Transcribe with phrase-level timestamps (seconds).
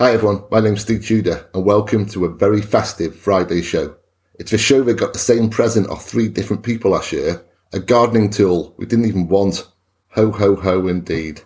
[0.00, 3.94] Hi everyone, my name's Steve Tudor and welcome to a very festive Friday show.
[4.38, 7.44] It's a show that got the same present off three different people last year,
[7.74, 9.68] a gardening tool we didn't even want.
[10.12, 11.42] Ho ho ho indeed.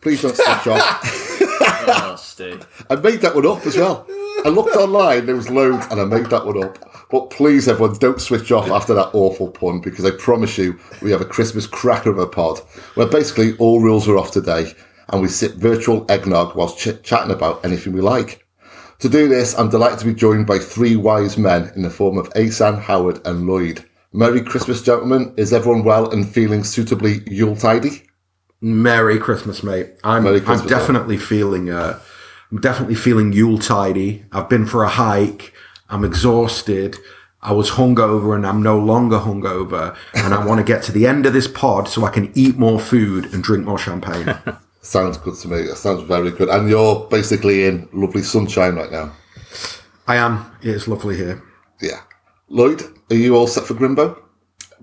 [0.00, 1.00] Please don't switch off.
[1.86, 2.66] Oh, Steve.
[2.88, 4.06] I made that one up as well.
[4.46, 6.78] I looked online, there was loads, and I made that one up.
[7.10, 11.10] But please, everyone, don't switch off after that awful pun because I promise you, we
[11.10, 12.60] have a Christmas cracker of a pod
[12.94, 14.72] where basically all rules are off today
[15.08, 18.46] and we sip virtual eggnog whilst ch- chatting about anything we like.
[19.00, 22.16] To do this, I'm delighted to be joined by three wise men in the form
[22.16, 23.84] of Asan, Howard, and Lloyd.
[24.12, 25.34] Merry Christmas, gentlemen.
[25.36, 28.06] Is everyone well and feeling suitably Yuletidey?
[28.62, 29.90] Merry Christmas, mate.
[30.02, 32.00] I'm Christmas, I'm definitely feeling uh
[32.50, 34.24] I'm definitely feeling Yuletidey.
[34.32, 35.52] I've been for a hike.
[35.90, 36.96] I'm exhausted.
[37.42, 39.96] I was hungover and I'm no longer hungover.
[40.14, 42.56] And I want to get to the end of this pod so I can eat
[42.56, 44.34] more food and drink more champagne.
[44.86, 45.62] Sounds good to me.
[45.62, 46.48] That sounds very good.
[46.48, 49.12] And you're basically in lovely sunshine right now.
[50.06, 50.46] I am.
[50.62, 51.42] It is lovely here.
[51.82, 52.02] Yeah.
[52.48, 54.16] Lloyd, are you all set for Grimbo?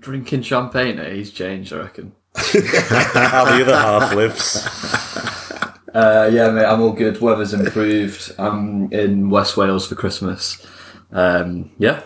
[0.00, 1.14] Drinking champagne, eh?
[1.14, 2.12] he's changed, I reckon.
[2.36, 4.68] How the other half lives.
[5.94, 7.20] Uh, yeah, mate, I'm all good.
[7.20, 8.32] Weather's improved.
[8.36, 10.66] I'm in West Wales for Christmas.
[11.12, 12.02] Um, yeah,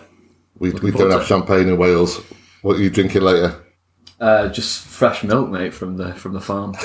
[0.59, 2.21] We, we don't have champagne in Wales.
[2.61, 3.59] What are you drinking later?
[4.19, 6.73] Uh, just fresh milk, mate, from the from the farm.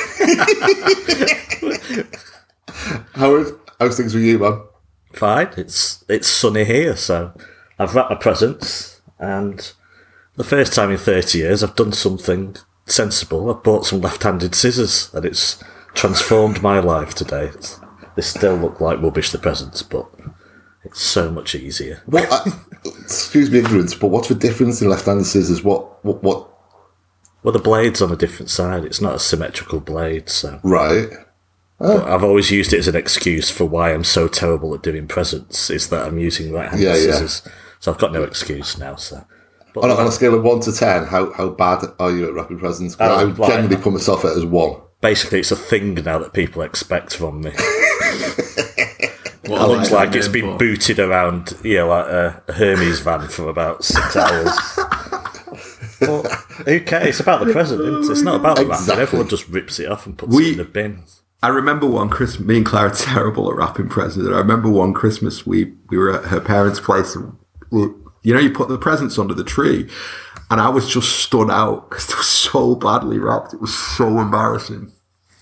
[3.14, 4.62] Howard, how's things with you, man?
[5.12, 5.50] Fine.
[5.56, 7.32] It's it's sunny here, so
[7.78, 9.72] I've wrapped my presents, and
[10.36, 13.50] the first time in thirty years I've done something sensible.
[13.50, 15.62] I've bought some left-handed scissors, and it's
[15.94, 17.46] transformed my life today.
[17.46, 17.80] It's,
[18.16, 20.06] they still look like rubbish, the presents, but
[20.84, 22.02] it's so much easier.
[22.06, 22.30] What?
[22.30, 22.52] I,
[23.02, 25.64] excuse me, ignorance, but what's the difference in left-handed scissors?
[25.64, 26.04] What?
[26.04, 26.22] What?
[26.22, 26.50] What?
[27.44, 28.84] Well, the blade's on a different side.
[28.84, 30.58] It's not a symmetrical blade, so.
[30.64, 31.08] Right.
[31.78, 32.04] But oh.
[32.14, 35.68] I've always used it as an excuse for why I'm so terrible at doing presents.
[35.70, 37.12] Is that I'm using right-handed Yeah, yeah.
[37.12, 37.42] scissors,
[37.80, 38.96] so I've got no excuse now.
[38.96, 39.24] So.
[39.74, 42.26] But On a, on a scale of one to ten, how how bad are you
[42.28, 42.96] at wrapping presents?
[42.98, 43.50] Oh, I would right.
[43.50, 44.80] generally put myself at as one.
[45.02, 47.50] basically it's a thing now that people expect from me.
[49.46, 50.56] What It looks like it's been for?
[50.58, 54.48] booted around, you know, like a, a Hermes van for about six hours.
[56.00, 56.22] But
[56.66, 57.06] who cares?
[57.08, 57.80] It's about the present.
[57.80, 58.10] isn't it?
[58.10, 58.82] It's not about the wrapping.
[58.82, 59.02] Exactly.
[59.02, 61.02] Everyone just rips it off and puts We- it in the bin.
[61.42, 64.26] I remember one Christmas, me and Claire are terrible at wrapping presents.
[64.26, 67.36] I remember one Christmas we, we were at her parents' place and
[67.70, 69.86] you know, you put the presents under the tree
[70.50, 73.52] and I was just stood out because they were so badly wrapped.
[73.52, 74.90] It was so embarrassing.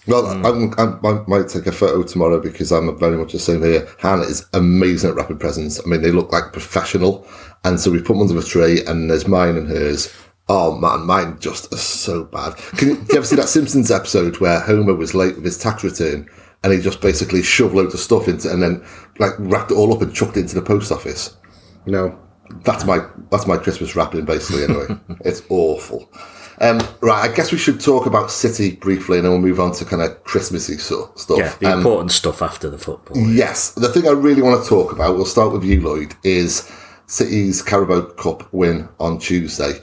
[0.08, 0.44] Well, Hmm.
[0.44, 3.86] I'm, I'm, I might take a photo tomorrow because I'm very much the same here.
[4.00, 5.78] Hannah is amazing at wrapping presents.
[5.78, 7.24] I mean, they look like professional.
[7.64, 10.12] And so we put them under the tree, and there's mine and hers.
[10.54, 12.56] Oh man, mine just are so bad.
[12.76, 15.56] Can you, do you ever see that Simpsons episode where Homer was late with his
[15.56, 16.28] tax return
[16.62, 18.84] and he just basically shoved loads of stuff into and then
[19.18, 21.38] like wrapped it all up and chucked it into the post office?
[21.86, 22.18] No.
[22.64, 22.98] That's my
[23.30, 24.64] that's my Christmas wrapping basically.
[24.64, 24.88] Anyway,
[25.24, 26.12] it's awful.
[26.60, 29.72] Um, right, I guess we should talk about City briefly, and then we'll move on
[29.72, 31.38] to kind of Christmassy so, stuff.
[31.38, 33.16] Yeah, the Um, important stuff after the football.
[33.16, 36.70] Yes, the thing I really want to talk about, we'll start with you, Lloyd, is
[37.06, 39.80] City's Carabao Cup win on Tuesday.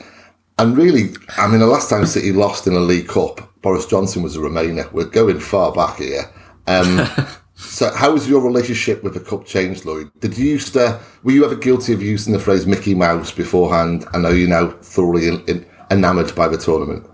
[0.59, 4.23] And really, I mean, the last time City lost in a League Cup, Boris Johnson
[4.23, 4.91] was a Remainer.
[4.91, 6.29] We're going far back here.
[6.67, 7.07] Um,
[7.55, 10.11] so, how has your relationship with the cup changed, Lloyd?
[10.19, 14.05] Did you used to, were you ever guilty of using the phrase Mickey Mouse beforehand?
[14.13, 17.09] I know you're now thoroughly in, in, enamoured by the tournament.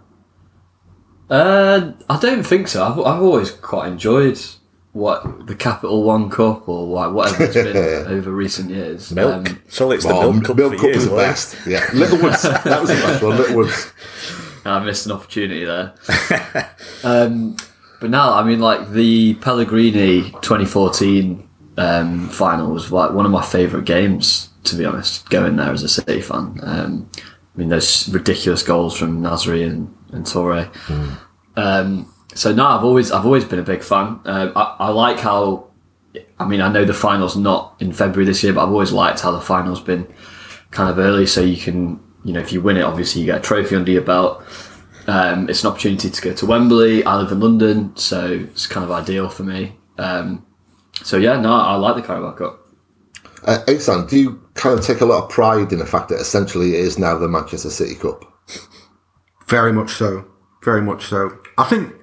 [1.30, 2.84] Uh, I don't think so.
[2.84, 4.40] I've, I've always quite enjoyed
[4.96, 7.76] what the Capital One Cup or like whatever it's been
[8.08, 9.12] over recent years.
[9.12, 9.50] Milk.
[9.50, 10.96] Um, so it's the Oh, milk cup Milk for Cup you.
[10.96, 11.26] was the Lloyd.
[11.28, 11.58] best.
[11.68, 13.38] Yeah, Littlewoods, that was the best one.
[13.38, 13.92] Littlewoods.
[14.64, 15.94] I missed an opportunity there.
[17.04, 17.58] um,
[18.00, 21.48] but now, I mean, like the Pellegrini 2014
[21.78, 24.50] um, final was like one of my favourite games.
[24.64, 26.58] To be honest, going there as a City fan.
[26.64, 30.70] Um, I mean, those ridiculous goals from Nasri and, and Toure.
[31.56, 34.20] Um, so no, I've always I've always been a big fan.
[34.26, 35.70] Uh, I, I like how.
[36.40, 39.22] I mean, I know the final's not in February this year, but I've always liked
[39.22, 40.08] how the final's been
[40.72, 43.40] kind of early, so you can, you know, if you win it, obviously you get
[43.40, 44.44] a trophy under your belt.
[45.08, 47.04] Um, it's an opportunity to go to Wembley.
[47.04, 49.78] I live in London, so it's kind of ideal for me.
[49.98, 50.46] Um,
[51.04, 52.62] so yeah, no, I like the Carabao Cup.
[53.44, 56.20] Uh, Asan, do you kind of take a lot of pride in the fact that
[56.20, 58.26] essentially it is now the Manchester City Cup?
[59.48, 60.26] Very much so.
[60.64, 61.38] Very much so.
[61.58, 61.94] I think,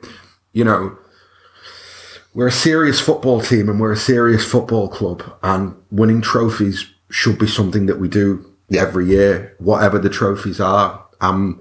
[0.52, 0.96] you know,
[2.34, 7.38] we're a serious football team and we're a serious football club, and winning trophies should
[7.38, 8.82] be something that we do Yeah.
[8.82, 11.04] every year, whatever the trophies are.
[11.20, 11.60] Um,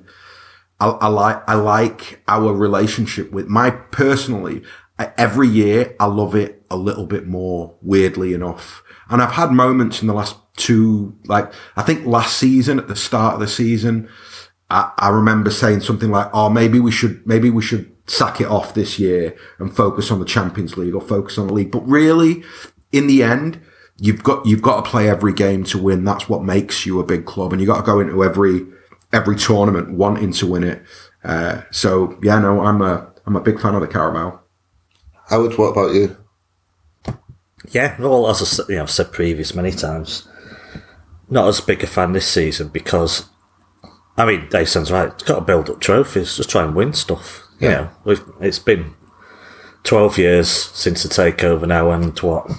[0.80, 4.64] I, I like I like our relationship with my personally.
[5.18, 8.84] every year I love it a little bit more, weirdly enough.
[9.10, 12.96] And I've had moments in the last two, like, I think last season, at the
[12.96, 14.08] start of the season,
[14.70, 18.48] I, I remember saying something like, oh, maybe we should, maybe we should sack it
[18.48, 21.72] off this year and focus on the Champions League or focus on the league.
[21.72, 22.44] But really,
[22.92, 23.62] in the end,
[24.00, 26.04] you've got, you've got to play every game to win.
[26.04, 27.54] That's what makes you a big club.
[27.54, 28.66] And you got to go into every,
[29.14, 30.82] every tournament wanting to win it.
[31.24, 34.40] Uh, so yeah, no, I'm a, I'm a big fan of the Carabao.
[35.30, 36.18] Howard, what about you?
[37.70, 40.28] Yeah, well, as I s- you know, I've said previous many times,
[41.30, 43.30] not as big a fan this season because,
[44.18, 45.08] I mean, Dave sounds right.
[45.10, 47.48] It's got to build up trophies, just try and win stuff.
[47.62, 47.90] You Yeah.
[48.06, 48.94] know, it's been
[49.84, 52.50] twelve years since the takeover now, and what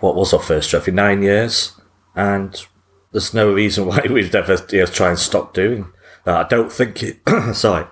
[0.00, 0.90] what was our first trophy?
[0.92, 1.72] Nine years,
[2.14, 2.64] and
[3.12, 5.88] there's no reason why we'd ever you know, try and stop doing
[6.24, 6.46] that.
[6.46, 7.20] I don't think it.
[7.54, 7.86] sorry,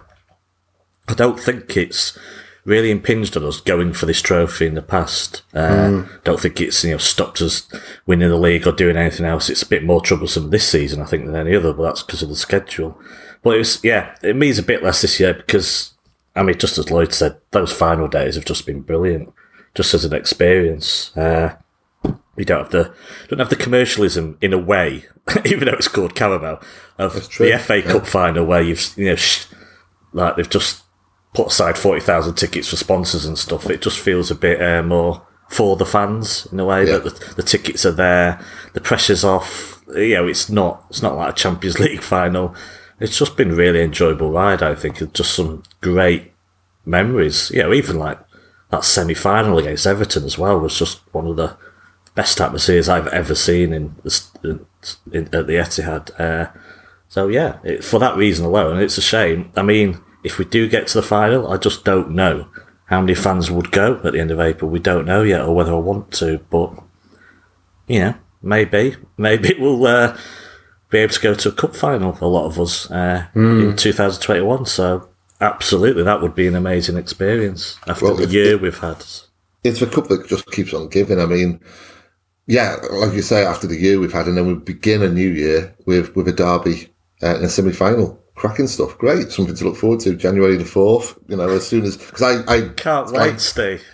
[1.09, 2.17] I don't think it's
[2.65, 5.43] really impinged on us going for this trophy in the past.
[5.55, 7.67] Uh, Don't think it's you know stopped us
[8.07, 9.49] winning the league or doing anything else.
[9.51, 12.23] It's a bit more troublesome this season, I think, than any other, but that's because
[12.23, 13.01] of the schedule.
[13.43, 15.95] But it was yeah, it means a bit less this year because
[16.37, 19.33] I mean, just as Lloyd said, those final days have just been brilliant,
[19.75, 21.17] just as an experience.
[21.17, 21.57] Uh,
[22.37, 22.95] you don't have the
[23.29, 25.05] don't have the commercialism in a way,
[25.45, 26.61] even though it's called Carabao,
[26.99, 29.47] of the FA Cup final where you've you know sh-
[30.13, 30.85] like they've just
[31.35, 33.69] put aside forty thousand tickets for sponsors and stuff.
[33.69, 36.99] It just feels a bit uh, more for the fans in a way Yeah.
[36.99, 38.41] that the, the tickets are there,
[38.73, 39.83] the pressure's off.
[39.95, 42.55] You know, it's not it's not like a Champions League final.
[43.01, 44.63] It's just been really enjoyable ride.
[44.63, 46.33] I think just some great
[46.85, 47.51] memories.
[47.51, 48.19] You know, even like
[48.71, 51.57] that semi final against Everton as well was just one of the
[52.15, 53.97] best atmospheres I've ever seen in,
[54.45, 54.67] in,
[55.13, 56.21] in at the Etihad.
[56.21, 56.51] Uh,
[57.09, 59.51] so yeah, it, for that reason alone, it's a shame.
[59.57, 62.49] I mean, if we do get to the final, I just don't know
[62.87, 64.71] how many fans would go at the end of April.
[64.71, 66.39] We don't know yet, or whether I want to.
[66.51, 66.75] But
[67.89, 70.17] you know, maybe, maybe we'll uh,
[70.91, 72.19] be able to go to a cup final.
[72.21, 74.67] A lot of us uh, in 2021.
[74.67, 75.09] So
[75.41, 79.05] absolutely, that would be an amazing experience after Well, the year we've had.
[79.65, 81.21] It's a cup that just keeps on giving.
[81.21, 81.61] I mean,
[82.47, 85.29] yeah, like you say, after the year we've had, and then we begin a new
[85.29, 86.89] year with with a derby
[87.23, 88.19] uh, in a semi final.
[88.37, 90.17] Cracking stuff, great, something to look forward to.
[90.17, 93.85] January the fourth, you know, as soon as because I, I Can't I- wait, Steve.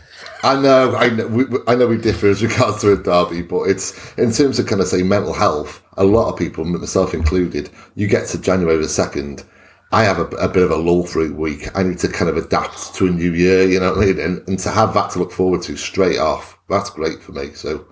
[0.44, 3.42] I know, I know, we, we- I know we differ as regards to a derby,
[3.42, 5.82] but it's in terms of kind of say mental health.
[5.96, 9.44] A lot of people, myself included, you get to January the second.
[9.92, 11.68] I have a, a bit of a lull through week.
[11.76, 14.20] I need to kind of adapt to a new year, you know what I mean?
[14.20, 17.52] And, and to have that to look forward to straight off, that's great for me.
[17.54, 17.86] So,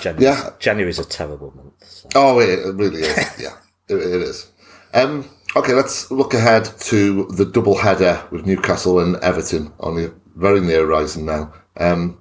[0.00, 0.50] January, Yeah.
[0.58, 1.72] January's a terrible month.
[1.86, 2.08] so.
[2.14, 3.16] oh, it, it really is.
[3.40, 3.56] yeah,
[3.88, 4.50] it, it is.
[4.92, 5.24] Um,
[5.54, 10.60] okay, let's look ahead to the double header with Newcastle and Everton on the very
[10.60, 11.54] near horizon now.
[11.78, 12.18] Um,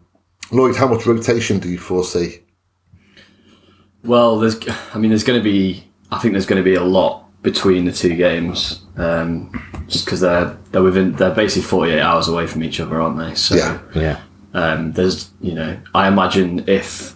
[0.52, 2.42] Lloyd, how much rotation do you foresee?
[4.06, 4.57] Well, there's,
[4.94, 7.86] I mean, there's going to be, I think there's going to be a lot between
[7.86, 9.52] the two games, um,
[9.88, 13.36] just because they're they're within, they're basically 48 hours away from each other, aren't they?
[13.36, 13.80] So, Yeah.
[13.94, 14.22] Yeah.
[14.54, 17.16] um, there's, you know, I imagine if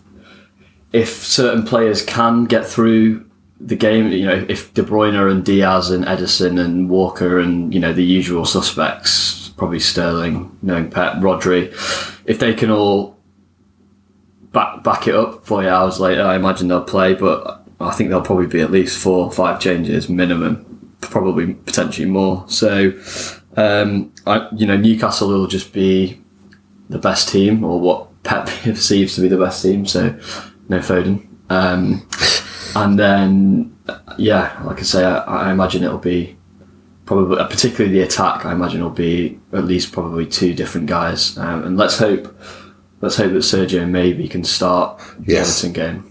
[0.92, 3.26] if certain players can get through
[3.60, 7.80] the game, you know, if De Bruyne and Dias and Ederson and Walker and you
[7.80, 11.68] know the usual suspects, probably Sterling, knowing Pep, Rodri,
[12.26, 13.18] if they can all
[14.60, 18.26] back back it up 40 hours later, I imagine they'll play, but I think there'll
[18.26, 22.44] probably be at least four or five changes minimum, probably potentially more.
[22.48, 22.92] So,
[23.56, 26.22] um, I, you know, Newcastle will just be
[26.90, 29.86] the best team or what Pep perceives to be the best team.
[29.86, 30.10] So,
[30.68, 31.28] no Foden.
[31.50, 32.08] Um,
[32.76, 33.78] and then,
[34.18, 36.38] yeah, like I say, I, I imagine it'll be
[37.06, 38.46] probably, particularly the attack.
[38.46, 41.38] I imagine it'll be at least probably two different guys.
[41.38, 42.38] Um, and let's hope,
[43.02, 45.64] let's hope that Sergio maybe can start the Yes.
[45.64, 46.06] Everton game.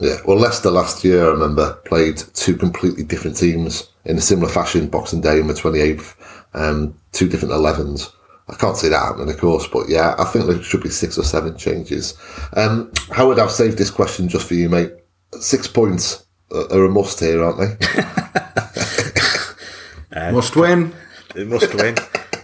[0.00, 4.48] Yeah, well, Leicester last year, I remember, played two completely different teams in a similar
[4.48, 6.14] fashion, Boxing Day on the 28th,
[6.54, 8.12] um, two different 11s.
[8.48, 11.18] I can't see that happening, of course, but yeah, I think there should be six
[11.18, 12.14] or seven changes.
[12.54, 14.92] Um, Howard, I've saved this question just for you, mate.
[15.40, 17.76] Six points are are a must here, aren't they?
[20.32, 20.94] Must win.
[21.36, 21.94] It must win.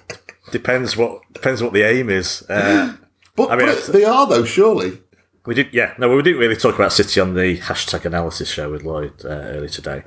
[0.52, 2.42] depends what depends what the aim is.
[2.48, 2.94] Uh,
[3.36, 5.00] But, I mean, but they are, though, surely.
[5.46, 5.94] we did, yeah.
[5.98, 9.28] No, we didn't really talk about City on the hashtag analysis show with Lloyd uh,
[9.28, 10.04] earlier today,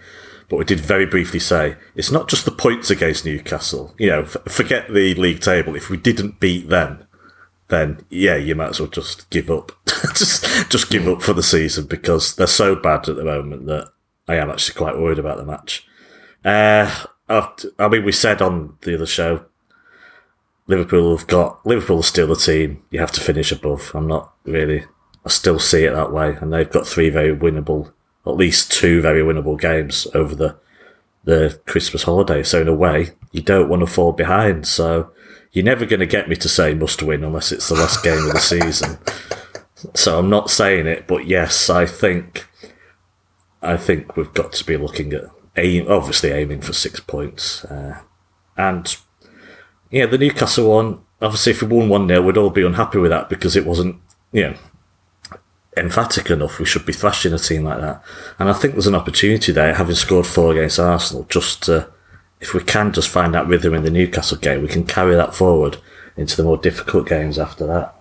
[0.49, 3.93] but we did very briefly say it's not just the points against Newcastle.
[3.97, 5.75] You know, f- forget the league table.
[5.75, 7.05] If we didn't beat them,
[7.67, 9.73] then yeah, you might as well just give up.
[10.15, 13.91] just just give up for the season because they're so bad at the moment that
[14.27, 15.85] I am actually quite worried about the match.
[16.45, 16.89] Uh,
[17.29, 19.45] I mean, we said on the other show
[20.67, 23.91] Liverpool have got Liverpool are still the team you have to finish above.
[23.93, 24.85] I'm not really.
[25.25, 27.91] I still see it that way, and they've got three very winnable,
[28.25, 30.57] at least two very winnable games over the
[31.23, 32.43] the Christmas holiday.
[32.43, 34.65] So in a way, you don't want to fall behind.
[34.67, 35.11] So
[35.51, 38.25] you're never going to get me to say must win unless it's the last game
[38.25, 38.97] of the season.
[39.93, 42.47] So I'm not saying it, but yes, I think
[43.61, 48.01] I think we've got to be looking at aim, obviously aiming for six points, uh,
[48.55, 48.97] and
[49.91, 50.99] yeah, the Newcastle one.
[51.21, 53.95] Obviously, if we won one 0 we'd all be unhappy with that because it wasn't
[54.31, 54.57] you know
[55.75, 56.59] emphatic enough.
[56.59, 58.03] We should be thrashing a team like that,
[58.39, 61.89] and I think there's an opportunity there, having scored four against Arsenal, just to
[62.39, 65.33] if we can just find that rhythm in the Newcastle game, we can carry that
[65.33, 65.77] forward
[66.15, 67.95] into the more difficult games after that.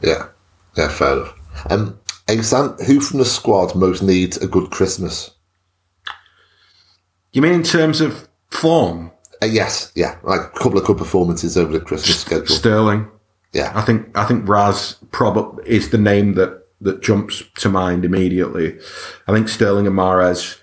[0.00, 0.28] Yeah,
[0.76, 1.34] yeah, fair enough.
[1.70, 5.32] Um, Exant, who from the squad most needs a good Christmas?
[7.32, 9.12] You mean in terms of form?
[9.42, 12.46] Uh, yes, yeah, like a couple of good performances over the Christmas schedule.
[12.46, 13.08] Sterling.
[13.52, 18.04] Yeah, I think I think Raz probably is the name that that jumps to mind
[18.04, 18.78] immediately.
[19.26, 20.58] I think Sterling and Mahrez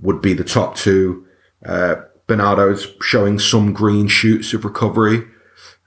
[0.00, 1.26] would be the top two.
[1.64, 5.24] Uh, Bernardo's showing some green shoots of recovery.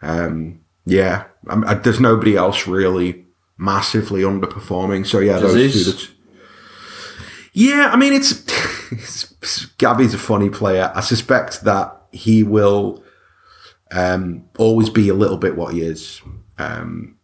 [0.01, 3.25] Um, yeah, I, I, there's nobody else really
[3.57, 5.05] massively underperforming.
[5.05, 5.91] So yeah, those two.
[5.91, 6.13] T-
[7.53, 8.31] yeah, I mean it's,
[8.91, 10.91] it's Gabby's a funny player.
[10.95, 13.03] I suspect that he will
[13.91, 16.21] um, always be a little bit what he is,
[16.57, 17.17] um,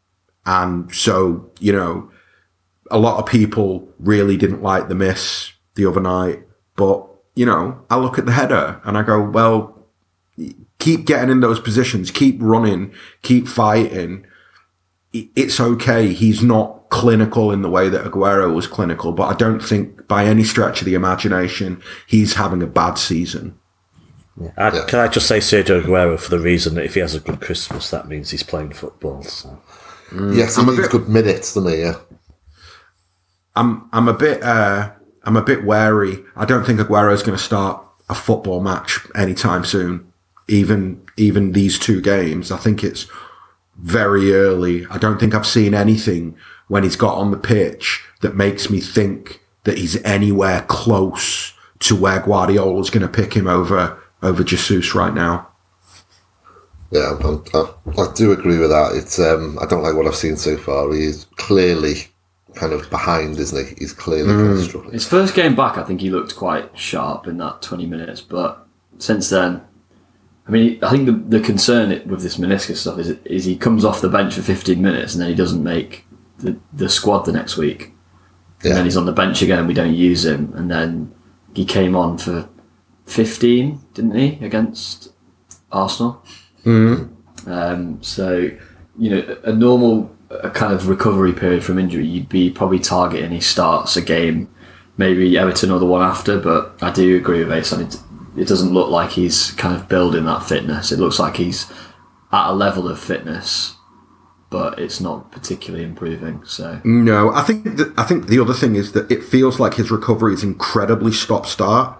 [0.46, 2.12] and so you know,
[2.92, 6.40] a lot of people really didn't like the miss the other night,
[6.76, 9.76] but you know, I look at the header and I go, well,
[10.80, 14.26] keep getting in those positions, keep running, keep fighting.
[15.14, 16.14] It's okay.
[16.14, 20.26] He's not clinical in the way that Aguero was clinical, but I don't think by
[20.26, 23.58] any stretch of the imagination he's having a bad season.
[24.40, 24.52] Yeah.
[24.58, 27.20] I, Can I just say Sergio Aguero for the reason that if he has a
[27.20, 29.24] good Christmas, that means he's playing football.
[29.24, 29.62] So.
[30.10, 30.36] Mm.
[30.36, 31.80] Yes, he I'm needs bit, good minutes, doesn't he?
[31.80, 31.96] Yeah.
[33.56, 34.92] I'm I'm a bit uh,
[35.24, 36.24] I'm a bit wary.
[36.36, 40.12] I don't think Aguero is going to start a football match anytime soon.
[40.48, 43.08] Even even these two games, I think it's
[43.78, 44.86] very early.
[44.88, 46.38] I don't think I've seen anything
[46.68, 51.96] when he's got on the pitch that makes me think that he's anywhere close to
[51.96, 55.48] where Guardiola's going to pick him over over Jesus right now.
[56.92, 57.18] Yeah,
[57.54, 58.94] I, I, do agree with that.
[58.94, 60.94] It's um, I don't like what I've seen so far.
[60.94, 61.96] He's clearly
[62.54, 63.76] kind of behind, isn't he?
[63.80, 64.46] He's clearly mm.
[64.46, 64.94] kind of struggling.
[64.94, 68.66] His first game back, I think he looked quite sharp in that 20 minutes, but
[68.98, 69.62] since then,
[70.48, 73.84] I mean, I think the, the concern with this meniscus stuff is, is he comes
[73.84, 76.06] off the bench for 15 minutes and then he doesn't make
[76.38, 77.92] the, the squad the next week.
[78.64, 80.52] And then he's on the bench again and we don't use him.
[80.56, 81.14] And then
[81.54, 82.50] he came on for
[83.06, 85.12] 15, didn't he, against
[85.72, 86.24] Arsenal?
[86.64, 87.12] Mm.
[87.48, 88.50] Um, so,
[88.98, 93.32] you know, a normal a kind of recovery period from injury, you'd be probably targeting
[93.32, 94.50] he starts a game,
[94.98, 96.40] maybe Everton or the one after.
[96.40, 97.98] But I do agree with Ace it.
[98.38, 100.92] It doesn't look like he's kind of building that fitness.
[100.92, 101.72] It looks like he's
[102.32, 103.76] at a level of fitness,
[104.50, 106.44] but it's not particularly improving.
[106.44, 109.92] So no, I think I think the other thing is that it feels like his
[109.92, 111.98] recovery is incredibly stop start.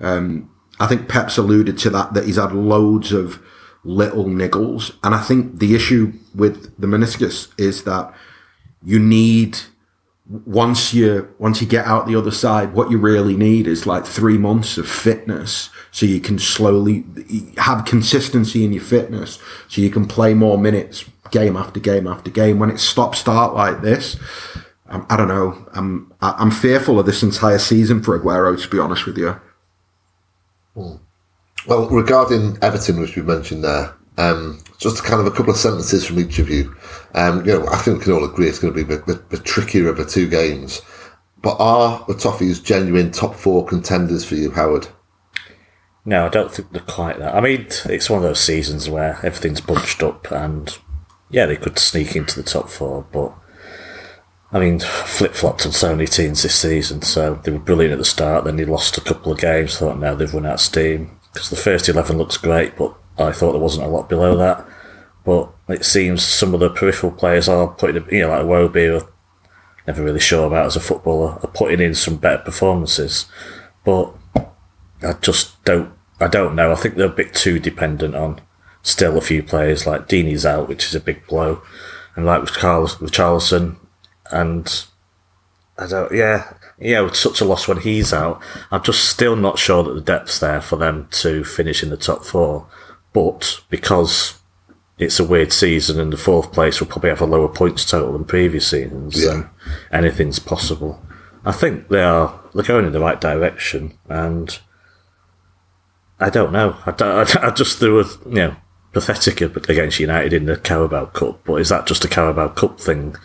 [0.00, 3.40] Um, I think Pep's alluded to that that he's had loads of
[3.84, 4.96] little niggles.
[5.02, 8.12] And I think the issue with the meniscus is that
[8.82, 9.58] you need
[10.46, 14.06] once you once you get out the other side, what you really need is like
[14.06, 17.04] three months of fitness, so you can slowly
[17.58, 22.30] have consistency in your fitness, so you can play more minutes, game after game after
[22.30, 22.58] game.
[22.58, 24.16] When it stop start like this,
[24.86, 25.68] I'm, I do not know.
[25.74, 28.60] I'm I'm fearful of this entire season for Aguero.
[28.60, 29.38] To be honest with you.
[30.74, 36.06] Well, regarding Everton, which we mentioned there, um, just kind of a couple of sentences
[36.06, 36.74] from each of you.
[37.14, 39.38] Um, you know, I think we can all agree it's going to be the, the
[39.38, 40.82] trickier of the two games.
[41.42, 44.88] But are the Toffees genuine top four contenders for you, Howard?
[46.04, 47.34] No, I don't think they're quite that.
[47.34, 50.76] I mean, it's one of those seasons where everything's bunched up, and
[51.30, 53.34] yeah, they could sneak into the top four, but
[54.54, 57.02] I mean, flip flopped on so many teams this season.
[57.02, 59.76] So they were brilliant at the start, then they lost a couple of games.
[59.76, 63.32] Thought now they've run out of steam because the first 11 looks great, but I
[63.32, 64.64] thought there wasn't a lot below that.
[65.24, 69.08] But it seems some of the peripheral players are putting, you know, like Iwobi, who
[69.88, 73.26] never really sure about as a footballer, are putting in some better performances.
[73.84, 74.14] But
[75.02, 76.70] I just don't, I don't know.
[76.70, 78.40] I think they're a bit too dependent on
[78.82, 81.60] still a few players like Digne's out, which is a big blow,
[82.14, 83.78] and like with Carlos, with Charleston,
[84.34, 84.86] and
[85.78, 88.42] I don't, yeah, yeah, know, such a loss when he's out.
[88.70, 91.96] I'm just still not sure that the depth's there for them to finish in the
[91.96, 92.66] top four.
[93.12, 94.38] But because
[94.98, 98.12] it's a weird season, and the fourth place will probably have a lower points total
[98.12, 99.22] than previous seasons.
[99.22, 99.48] Yeah.
[99.92, 101.04] Anything's possible.
[101.44, 104.58] I think they are they're going in the right direction, and
[106.20, 106.76] I don't know.
[106.86, 108.56] I, don't, I, just they were you know
[108.92, 113.16] pathetic against United in the Carabao Cup, but is that just a Carabao Cup thing?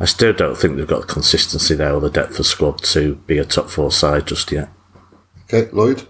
[0.00, 3.16] I still don't think they've got the consistency there or the depth of squad to
[3.26, 4.70] be a top four side just yet.
[5.44, 6.04] Okay, Lloyd.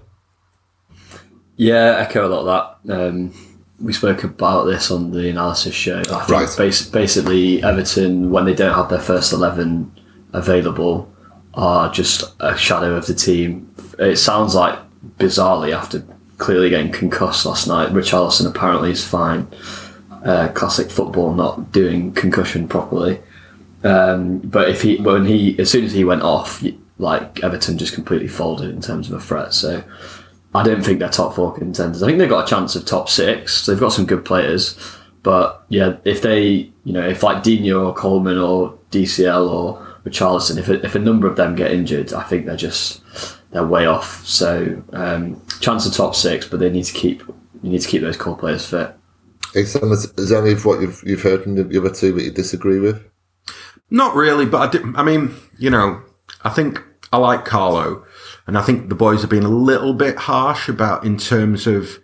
[1.57, 2.97] Yeah, echo a lot of that.
[3.09, 3.33] Um,
[3.81, 5.99] we spoke about this on the analysis show.
[6.01, 6.55] I think Right.
[6.57, 9.91] bas- basically, Everton, when they don't have their first 11
[10.33, 11.11] available,
[11.55, 13.69] are just a shadow of the team.
[13.99, 14.79] It sounds like,
[15.19, 16.05] bizarrely, after
[16.39, 19.49] clearly getting concussed last night, Richarlison apparently is fine.
[20.25, 23.19] Uh, classic football, not doing concussion properly.
[23.83, 26.63] Um, but if he, when he, as soon as he went off,
[26.99, 29.55] like Everton just completely folded in terms of a threat.
[29.55, 29.83] So
[30.55, 32.03] I don't think they're top four contenders.
[32.03, 33.67] I think they've got a chance of top six.
[33.67, 34.79] They've got some good players,
[35.23, 40.59] but yeah, if they, you know, if like Digne or Coleman or DCL or Richarlison,
[40.59, 43.03] if if a number of them get injured, I think they're just
[43.51, 44.27] they're way off.
[44.27, 47.23] So um, chance of top six, but they need to keep
[47.63, 48.95] you need to keep those core players fit.
[49.55, 52.79] Is, is any of what you've you've heard from the other two that you disagree
[52.79, 53.10] with?
[53.91, 56.03] Not really, but I, did, I mean, you know,
[56.43, 56.83] I think
[57.13, 58.05] I like Carlo,
[58.47, 61.99] and I think the boys have been a little bit harsh about in terms of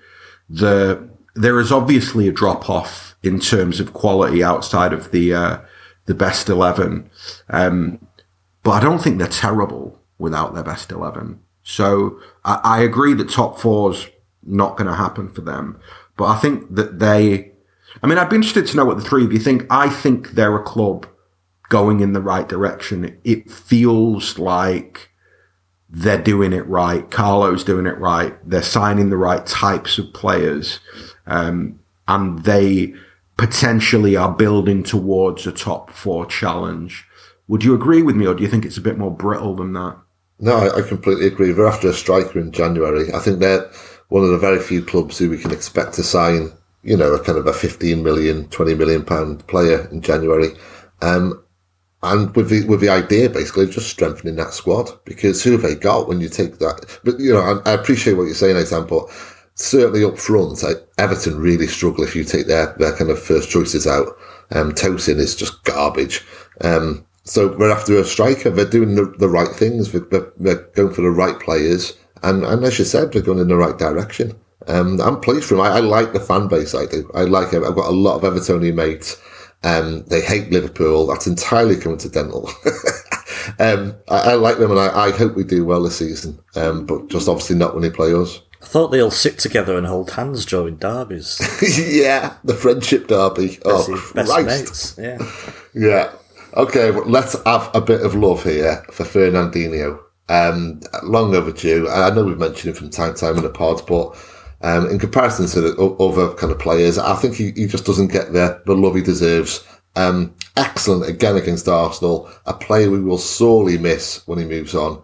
[0.48, 1.08] the.
[1.34, 5.58] There is obviously a drop off in terms of quality outside of the uh,
[6.06, 7.08] the best eleven,
[7.50, 8.04] um,
[8.62, 11.40] but I don't think they're terrible without their best eleven.
[11.62, 14.08] So I, I agree that top four's
[14.42, 15.78] not going to happen for them,
[16.16, 17.52] but I think that they.
[18.02, 19.66] I mean, I'd be interested to know what the three of you think.
[19.70, 21.06] I think they're a club
[21.68, 23.18] going in the right direction.
[23.24, 25.10] It feels like
[25.88, 27.10] they're doing it right.
[27.10, 28.36] Carlo's doing it right.
[28.48, 30.80] They're signing the right types of players.
[31.26, 32.94] Um, and they
[33.36, 37.04] potentially are building towards a top four challenge.
[37.48, 39.72] Would you agree with me, or do you think it's a bit more brittle than
[39.74, 39.96] that?
[40.38, 41.52] No, I, completely agree.
[41.52, 43.12] We're after a striker in January.
[43.14, 43.70] I think they're
[44.08, 46.52] one of the very few clubs who we can expect to sign,
[46.82, 50.48] you know, a kind of a 15 million, 20 million pound player in January.
[51.00, 51.42] Um,
[52.12, 55.62] and with the with the idea basically of just strengthening that squad because who have
[55.62, 56.98] they got when you take that?
[57.04, 59.08] But you know, I, I appreciate what you're saying, Nathan, but
[59.54, 63.50] certainly up front, I, Everton really struggle if you take their their kind of first
[63.50, 64.08] choices out.
[64.52, 66.24] Um, Tosun is just garbage.
[66.60, 68.50] Um, so we're after a striker.
[68.50, 69.90] They're doing the, the right things.
[69.92, 73.48] They're, they're- going for the right players, and and as you said, they're going in
[73.48, 74.38] the right direction.
[74.68, 75.64] Um, I'm pleased for them.
[75.64, 76.74] I, I like the fan base.
[76.74, 77.08] I do.
[77.14, 77.62] I like it.
[77.62, 79.16] I've got a lot of Evertonian mates.
[79.62, 81.06] Um, they hate Liverpool.
[81.06, 82.48] That's entirely coincidental.
[83.58, 86.38] um, I, I like them, and I, I hope we do well this season.
[86.54, 88.40] Um, but just obviously not when they play us.
[88.62, 91.40] I thought they all sit together and hold hands during derbies.
[91.90, 93.58] yeah, the friendship derby.
[93.64, 94.46] Oh, Best- best Christ.
[94.46, 94.96] mates.
[94.98, 95.52] Yeah.
[95.78, 96.10] Yeah.
[96.54, 100.00] Okay, well, let's have a bit of love here for Fernandinho.
[100.30, 101.86] Um, long overdue.
[101.90, 104.16] I know we've mentioned him from time to time in the pod, but
[104.62, 108.08] um, in comparison to the other kind of players, I think he, he just doesn't
[108.08, 109.66] get the, the love he deserves.
[109.94, 115.02] Um, excellent again against Arsenal, a player we will sorely miss when he moves on.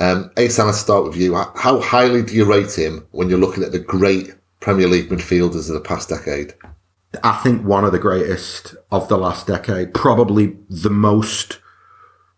[0.00, 1.34] Um, Asan, let's start with you.
[1.34, 5.68] How highly do you rate him when you're looking at the great Premier League midfielders
[5.68, 6.54] of the past decade?
[7.24, 11.58] I think one of the greatest of the last decade, probably the most,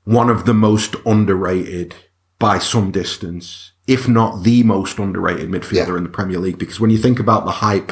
[0.04, 1.94] one of the most underrated
[2.38, 5.96] by some distance, if not the most underrated midfielder Yeah.
[5.96, 6.58] in the Premier League.
[6.58, 7.90] Because when you think about the hype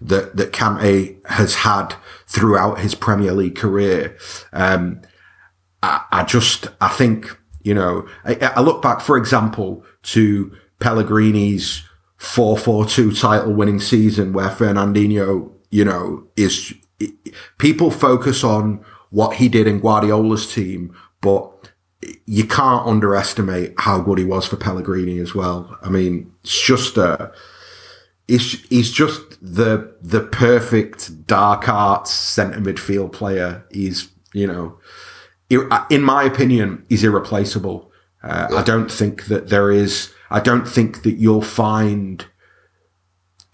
[0.00, 1.94] that, that Kante has had
[2.26, 4.16] throughout his Premier League career,
[4.52, 5.00] um,
[5.84, 11.84] I, I just, I think, you know, I, I look back, for example, to Pellegrini's
[12.18, 16.74] 4-4-2 title winning season where Fernandinho, you know, is,
[17.58, 21.52] people focus on what he did in Guardiola's team, but
[22.26, 25.78] you can't underestimate how good he was for Pellegrini as well.
[25.82, 27.32] I mean, it's just a,
[28.28, 33.64] he's, he's just the, the perfect dark arts centre midfield player.
[33.70, 34.78] He's, you know,
[35.48, 37.90] in my opinion, is irreplaceable.
[38.22, 40.12] Uh, I don't think that there is.
[40.30, 42.26] I don't think that you'll find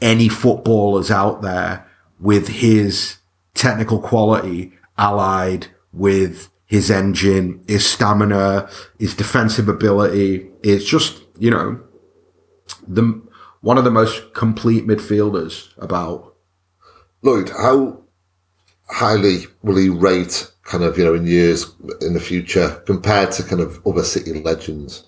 [0.00, 1.86] any footballers out there
[2.18, 3.18] with his
[3.54, 8.66] technical quality allied with his engine, his stamina,
[8.98, 10.48] his defensive ability.
[10.62, 11.78] It's just you know
[12.88, 13.20] the
[13.60, 16.34] one of the most complete midfielders about.
[17.20, 18.00] Lloyd, how
[18.88, 23.42] highly will he rate kind of, you know, in years in the future compared to
[23.42, 25.04] kind of other City legends?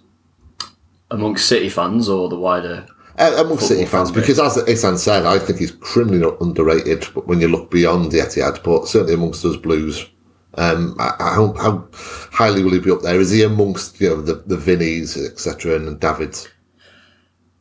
[1.10, 2.86] Amongst City fans or the wider
[3.18, 7.06] Uh, amongst City fans, because as Isan said, I think he's criminally underrated.
[7.14, 10.06] But when you look beyond the Etihad, but certainly amongst us Blues,
[10.58, 11.88] um, how, how
[12.32, 13.20] highly will he be up there?
[13.20, 16.48] Is he amongst you know the the Vinnies, etc., and Davids?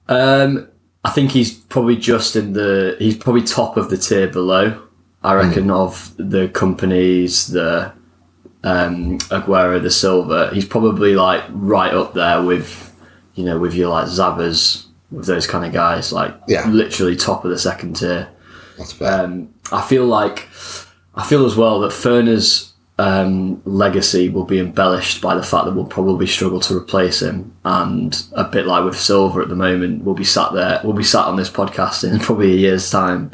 [0.07, 0.67] Um,
[1.03, 2.95] I think he's probably just in the.
[2.99, 4.81] He's probably top of the tier below.
[5.23, 7.93] I reckon of the Kompanys, the
[8.67, 10.49] um, Aguero, the Silva.
[10.53, 12.93] He's probably like right up there with,
[13.35, 16.11] you know, with your like Zabas, with those kind of guys.
[16.11, 16.67] Like Yeah.
[16.67, 18.27] literally top of the second tier.
[18.77, 19.23] That's fair.
[19.23, 20.49] Um, I feel like
[21.15, 25.73] I feel as well that Ferner's um, legacy will be embellished by the fact that
[25.73, 30.03] we'll probably struggle to replace him, and a bit like with Silva at the moment,
[30.03, 33.31] we'll be sat there, we'll be sat on this podcast in probably a year's time,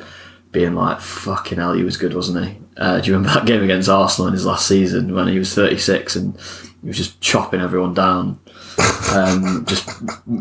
[0.52, 3.62] being like, "Fucking hell, he was good, wasn't he?" Uh, do you remember that game
[3.62, 6.40] against Arsenal in his last season when he was 36 and
[6.82, 8.40] he was just chopping everyone down,
[9.14, 9.90] um, just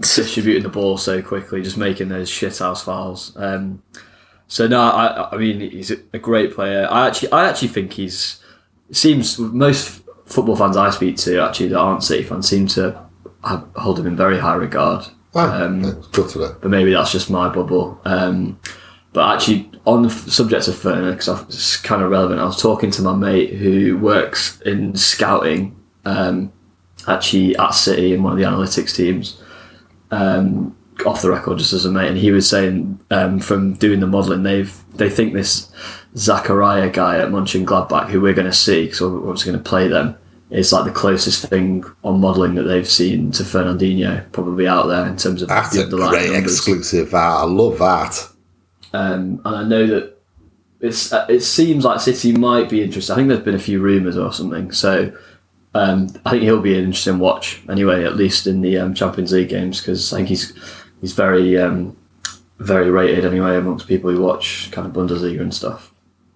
[0.00, 3.32] distributing the ball so quickly, just making those shithouse fouls.
[3.36, 3.82] Um,
[4.46, 6.86] so no, I, I mean he's a great player.
[6.88, 8.40] I actually, I actually think he's
[8.92, 13.00] seems most football fans I speak to actually that aren't City fans seem to
[13.44, 15.06] have, hold him in very high regard.
[15.34, 16.56] Ah, um, good to know.
[16.60, 18.00] But maybe that's just my bubble.
[18.04, 18.58] Um,
[19.12, 22.90] but actually, on the subject of Ferner, because it's kind of relevant, I was talking
[22.92, 26.52] to my mate who works in scouting, um,
[27.06, 29.42] actually at City in one of the analytics teams.
[30.10, 30.74] Um,
[31.06, 34.06] off the record, just as a mate, and he was saying um, from doing the
[34.06, 35.70] modelling, they've they think this
[36.18, 39.88] Zakaria guy at Mönchengladbach, who we're going to see, because we're obviously going to play
[39.88, 40.16] them,
[40.50, 45.06] is like the closest thing on modelling that they've seen to Fernandinho, probably out there
[45.06, 46.54] in terms of That's the a underlying great numbers.
[46.54, 47.14] exclusive.
[47.14, 48.28] I love that.
[48.92, 50.18] Um, and I know that
[50.80, 53.12] it's uh, it seems like City might be interested.
[53.12, 54.72] I think there's been a few rumours or something.
[54.72, 55.12] So
[55.74, 59.32] um, I think he'll be an interesting watch anyway, at least in the um, Champions
[59.32, 60.52] League games, because I think he's
[61.00, 61.96] he's very um,
[62.58, 65.87] very rated anyway amongst people who watch kind of Bundesliga and stuff.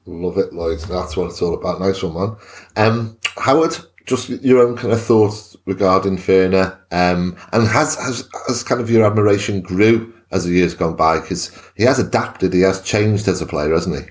[0.07, 0.81] Love it, Lloyd.
[0.81, 1.81] That's what it's all about.
[1.81, 2.37] Nice one, man.
[2.77, 8.62] Um, Howard, just your own kind of thoughts regarding Ferner, um, and has, has has
[8.65, 12.62] kind of your admiration grew as the years gone by because he has adapted, he
[12.62, 14.11] has changed as a player, hasn't he?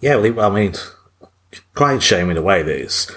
[0.00, 0.74] Yeah, well, he- I mean,
[1.74, 3.10] quite shame in a way that it's,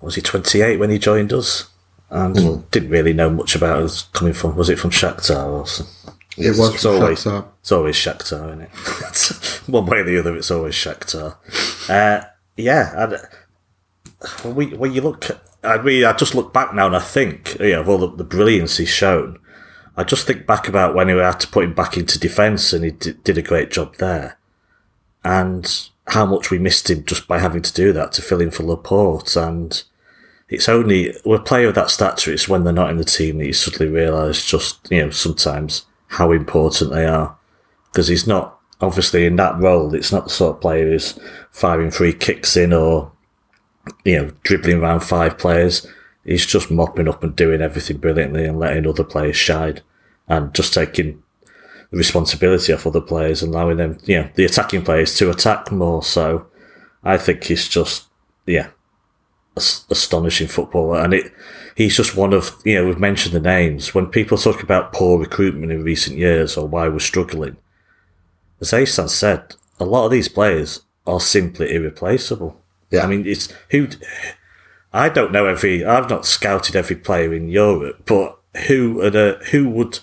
[0.00, 1.68] was he 28 when he joined us?
[2.08, 6.14] And didn't really know much about us coming from, was it from Shakhtar or something?
[6.38, 7.46] It was It's always, Shakhtar.
[7.66, 9.60] It's always Shakhtar, isn't it?
[9.66, 11.36] One way or the other, it's always Shakhtar.
[11.90, 12.24] Uh,
[12.56, 13.20] yeah, and
[14.44, 15.24] when, we, when you look,
[15.64, 18.06] I mean, I just look back now and I think, you know, of all the,
[18.06, 19.40] the brilliance he's shown,
[19.96, 22.84] I just think back about when we had to put him back into defence and
[22.84, 24.38] he d- did a great job there.
[25.24, 25.68] And
[26.06, 28.62] how much we missed him just by having to do that to fill in for
[28.62, 29.34] Laporte.
[29.34, 29.82] And
[30.48, 33.38] it's only, with a player of that stature, it's when they're not in the team
[33.38, 37.35] that you suddenly realise just, you know, sometimes how important they are.
[37.96, 41.18] Because he's not, obviously, in that role, it's not the sort of player who's
[41.50, 43.10] firing free kicks in or,
[44.04, 45.86] you know, dribbling around five players.
[46.22, 49.80] He's just mopping up and doing everything brilliantly and letting other players shine
[50.28, 51.22] and just taking
[51.90, 55.72] the responsibility off other players and allowing them, you know, the attacking players to attack
[55.72, 56.02] more.
[56.02, 56.48] So
[57.02, 58.08] I think he's just,
[58.44, 58.68] yeah,
[59.56, 61.00] as- astonishing footballer.
[61.00, 61.32] And it,
[61.74, 63.94] he's just one of, you know, we've mentioned the names.
[63.94, 67.56] When people talk about poor recruitment in recent years or why we're struggling,
[68.60, 72.60] as Asan said, a lot of these players are simply irreplaceable.
[72.90, 73.02] Yeah.
[73.02, 73.88] I mean, it's who.
[74.92, 75.84] I don't know every.
[75.84, 78.38] I've not scouted every player in Europe, but
[78.68, 80.00] who are the who would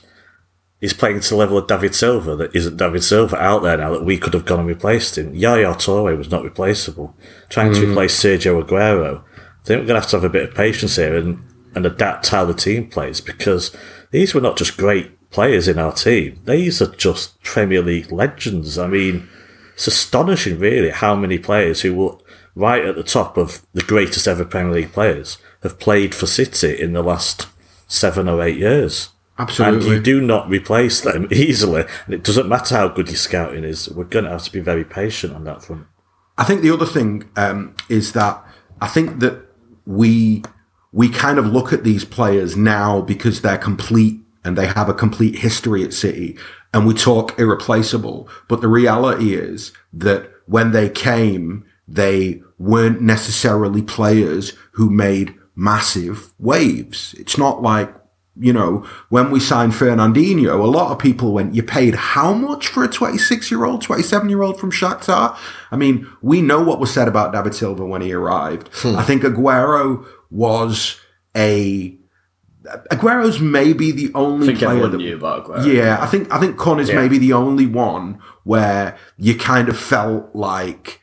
[0.84, 3.92] is playing to the level of David Silva that isn't David Silva out there now
[3.92, 5.34] that we could have gone and replaced him.
[5.34, 7.16] Yaya Toure was not replaceable.
[7.48, 7.92] Trying to hmm.
[7.92, 10.98] replace Sergio Aguero, I think we're going to have to have a bit of patience
[10.98, 11.42] here and,
[11.74, 13.74] and adapt how the team plays because
[14.12, 16.40] these were not just great players in our team.
[16.46, 18.78] These are just Premier League legends.
[18.78, 19.28] I mean,
[19.74, 22.18] it's astonishing, really, how many players who were
[22.56, 26.80] right at the top of the greatest ever Premier League players have played for City
[26.80, 27.48] in the last
[27.88, 29.10] seven or eight years.
[29.40, 29.80] Absolutely.
[29.80, 31.86] And you do not replace them easily.
[32.06, 33.90] And it doesn't matter how good your scouting is.
[33.90, 35.88] We're going to have to be very patient on that front.
[36.38, 38.44] I think the other thing um, is that
[38.82, 39.46] I think that
[39.86, 40.44] we
[40.92, 44.94] we kind of look at these players now because they're complete and they have a
[44.94, 46.38] complete history at City,
[46.74, 48.28] and we talk irreplaceable.
[48.48, 56.34] But the reality is that when they came, they weren't necessarily players who made massive
[56.40, 57.14] waves.
[57.18, 57.94] It's not like
[58.36, 62.68] you know, when we signed Fernandinho, a lot of people went, you paid how much
[62.68, 65.38] for a 26 year old, 27 year old from Shakhtar?
[65.72, 68.70] I mean, we know what was said about David Silva when he arrived.
[68.74, 68.96] Hmm.
[68.96, 71.00] I think Aguero was
[71.36, 71.96] a
[72.92, 75.66] Aguero's maybe the I only think player that knew about Aguero.
[75.74, 76.96] yeah, I think I think Kun is Yeah.
[77.02, 81.02] maybe the only one where you kind of felt like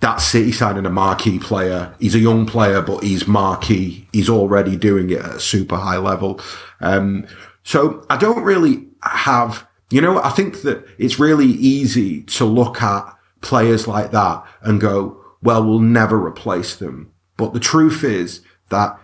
[0.00, 1.94] that City signing a marquee player.
[2.00, 4.08] He's a young player, but he's marquee.
[4.12, 6.40] He's already doing it at a super high level.
[6.80, 7.26] Um,
[7.62, 12.82] so I don't really have, you know, I think that it's really easy to look
[12.82, 13.04] at
[13.42, 17.12] players like that and go, well, we'll never replace them.
[17.36, 18.98] But the truth is that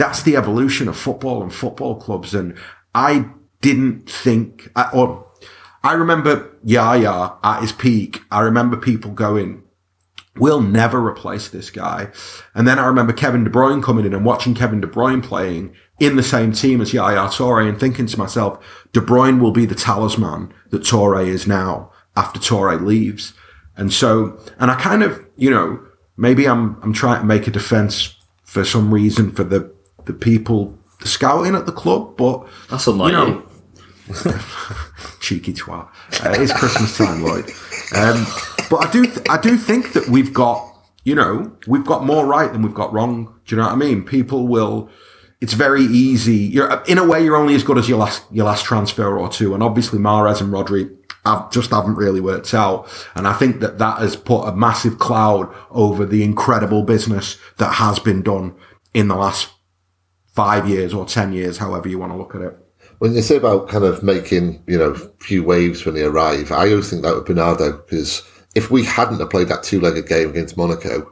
[0.00, 2.34] that's the evolution of football and football clubs.
[2.34, 2.56] And
[2.94, 3.26] I
[3.60, 5.26] didn't think, or
[5.84, 8.22] I remember Yaya at his peak.
[8.30, 9.62] I remember people going,
[10.36, 12.08] we'll never replace this guy.
[12.54, 15.74] And then I remember Kevin De Bruyne coming in and watching Kevin De Bruyne playing
[15.98, 18.58] in the same team as Yaya Toure and thinking to myself,
[18.94, 23.34] De Bruyne will be the talisman that Toure is now after Toure leaves.
[23.76, 25.78] And so, and I kind of, you know,
[26.16, 29.70] maybe I'm, I'm trying to make a defense for some reason for the,
[30.10, 33.24] the people scouting at the club, but That's unlike You you.
[34.24, 34.40] know,
[35.20, 35.86] cheeky twat.
[36.24, 37.50] Uh, it's Christmas time, Lloyd.
[37.94, 38.26] Um,
[38.68, 40.66] but I do, th- I do think that we've got,
[41.04, 43.34] you know, we've got more right than we've got wrong.
[43.46, 44.02] Do you know what I mean?
[44.04, 44.90] People will.
[45.40, 46.34] It's very easy.
[46.36, 49.28] You're in a way, you're only as good as your last your last transfer or
[49.30, 50.94] two, and obviously Mahrez and Rodri
[51.24, 52.86] have, just haven't really worked out.
[53.14, 57.74] And I think that that has put a massive cloud over the incredible business that
[57.74, 58.54] has been done
[58.92, 59.48] in the last
[60.32, 62.56] five years or ten years, however you want to look at it.
[62.98, 66.70] When you say about kind of making, you know, few waves when they arrive, I
[66.70, 68.22] always think that with Bernardo because
[68.54, 71.10] if we hadn't have played that two-legged game against Monaco,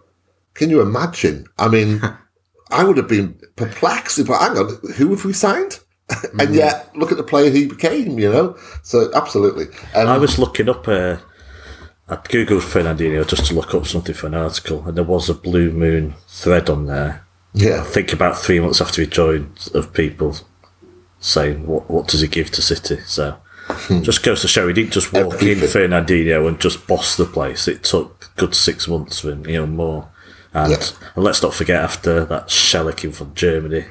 [0.54, 1.46] can you imagine?
[1.58, 2.00] I mean,
[2.70, 4.26] I would have been perplexed.
[4.26, 5.78] But hang on, who have we signed?
[6.40, 8.18] and yet, look at the player he became.
[8.18, 9.66] You know, so absolutely.
[9.94, 10.88] Um, I was looking up.
[10.88, 11.18] Uh,
[12.08, 15.34] I googled Fernandinho just to look up something for an article, and there was a
[15.34, 17.26] Blue Moon thread on there.
[17.54, 20.36] Yeah, I think about three months after he joined, of people
[21.20, 22.98] saying what what does he give to City.
[23.06, 23.36] So
[24.02, 25.90] just goes to show he didn't just walk in Everything.
[25.90, 27.68] Fernandinho and just boss the place.
[27.68, 30.08] It took good six months for him, you know, more.
[30.54, 30.82] And, Yeah.
[31.14, 33.84] and let's not forget after that shellacking from Germany.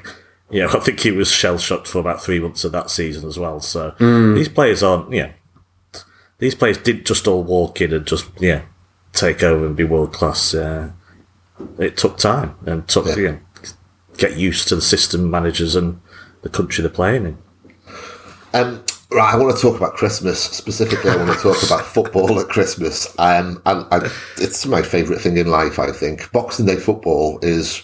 [0.50, 3.28] You know, I think he was shell shocked for about three months of that season
[3.28, 3.60] as well.
[3.60, 3.94] So
[4.34, 5.32] these players aren't, yeah,
[6.38, 8.62] these players didn't just all walk in and just, yeah,
[9.12, 10.54] take over and be world class.
[10.54, 10.90] Uh,
[11.78, 13.16] it took time and took, Yeah.
[13.16, 13.38] you know,
[14.18, 16.00] get used to the system managers and
[16.42, 17.38] the country they're playing in.
[18.52, 21.10] Um, right, I want to talk about Christmas specifically.
[21.10, 23.14] I want to talk about football at Christmas.
[23.18, 25.78] Um, and, it's my favourite thing in life.
[25.78, 27.82] I think Boxing Day football is,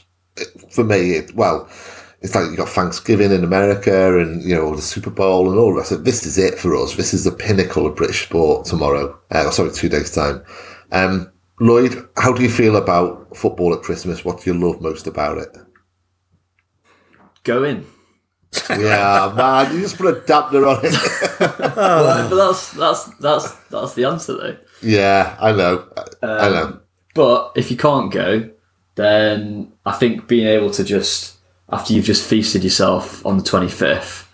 [0.70, 1.68] for me, it, well,
[2.20, 5.72] it's like you got Thanksgiving in America and you know the Super Bowl and all
[5.72, 5.92] the rest.
[5.92, 6.96] of This is it for us.
[6.96, 9.18] This is the pinnacle of British sport tomorrow.
[9.30, 10.42] Uh, sorry, two days time.
[10.90, 14.24] Um, Lloyd, how do you feel about football at Christmas?
[14.24, 15.54] What do you love most about it?
[17.44, 17.86] Go in.
[18.70, 21.38] Yeah, man, you just put a dampener on it.
[21.38, 24.56] but that's that's that's that's the answer though.
[24.82, 25.88] yeah, I know.
[26.22, 26.62] I know.
[26.64, 26.80] Um,
[27.14, 28.50] But if you can't go,
[28.94, 31.36] then I think being able to just
[31.70, 34.30] after you've just feasted yourself on the twenty fifth,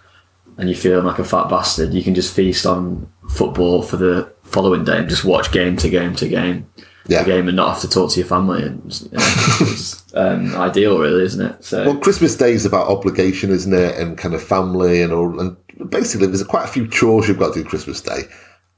[0.58, 4.30] and you're feeling like a fat bastard, you can just feast on football for the
[4.42, 6.68] following day and just watch game to game to game,
[7.06, 7.20] Yeah.
[7.20, 8.62] to game, and not have to talk to your family.
[8.62, 9.18] And you know,
[9.60, 11.64] it's um, ideal, really, isn't it?
[11.64, 13.96] So Well, Christmas Day is about obligation, isn't it?
[13.96, 15.40] And kind of family and all.
[15.40, 15.56] And
[15.90, 18.22] basically, there's quite a few chores you've got to do Christmas Day.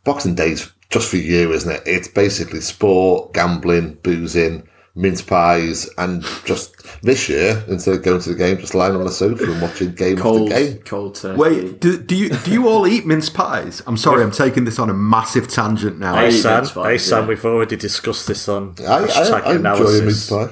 [0.05, 1.83] Boxing Day's just for you, isn't it?
[1.87, 8.31] It's basically sport, gambling, boozing, mince pies, and just this year, instead of going to
[8.31, 10.83] the game, just lying on the sofa and watching game cold, after game.
[10.83, 11.39] cold turkey.
[11.39, 13.83] Wait, do, do you do you all eat mince pies?
[13.87, 16.15] I'm sorry, I'm taking this on a massive tangent now.
[16.15, 17.29] I Hey eat Sam, mince pies, hey Sam, yeah.
[17.29, 20.49] we've already discussed this on I, I, hashtag I enjoy a mince pie.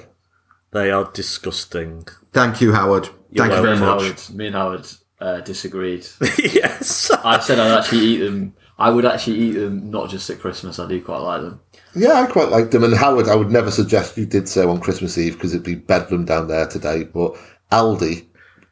[0.72, 2.06] They are disgusting.
[2.32, 3.08] Thank you, Howard.
[3.34, 4.02] Thank you very and much.
[4.02, 4.86] Howard, me and Howard
[5.20, 6.06] uh, disagreed.
[6.38, 7.10] yes.
[7.10, 8.54] I said I'd actually eat them.
[8.78, 10.78] I would actually eat them not just at Christmas.
[10.78, 11.60] I do quite like them.
[11.94, 12.84] Yeah, I quite liked them.
[12.84, 15.74] And Howard, I would never suggest you did so on Christmas Eve because it'd be
[15.74, 17.04] bedlam down there today.
[17.04, 17.36] But
[17.72, 18.26] Aldi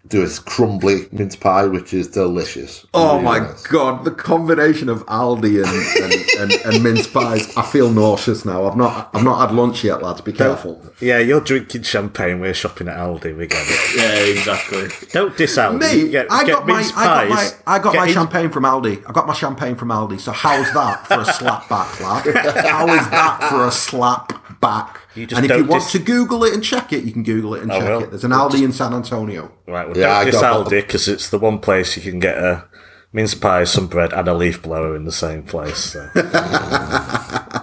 [0.09, 2.87] do a crumbly mince pie, which is delicious.
[2.95, 3.67] Oh Really my nice.
[3.67, 7.55] god, the combination of Aldi and, and, and, and mince pies.
[7.57, 8.67] I feel nauseous now.
[8.67, 10.21] I've not I've not had lunch yet, lads.
[10.21, 10.81] Be careful.
[11.01, 12.41] Yeah, you're drinking champagne.
[12.41, 13.37] We're shopping at Aldi.
[13.37, 13.79] We get it.
[13.99, 14.89] Yeah, exactly.
[15.13, 15.81] Don't diss Aldi.
[16.05, 17.63] Me, Get- I get got my mince I got my pies.
[17.67, 19.05] I got Get my in- champagne from Aldi.
[19.09, 20.21] I got my champagne from Aldi.
[20.21, 22.25] So how's that for a slap back, lad?
[22.67, 25.01] How is that for a slap back?
[25.15, 27.23] You just and if you want dis- to Google it and check it, you can
[27.23, 28.03] Google it and I check will.
[28.05, 28.11] it.
[28.11, 29.53] There's an Aldi in San Antonio.
[29.67, 32.39] Right, well, Yeah, I don't diss Aldi because it's the one place you can get
[32.39, 32.65] a
[33.13, 35.79] mince pie, some bread, and a leaf blower in the same place.
[35.79, 36.11] So.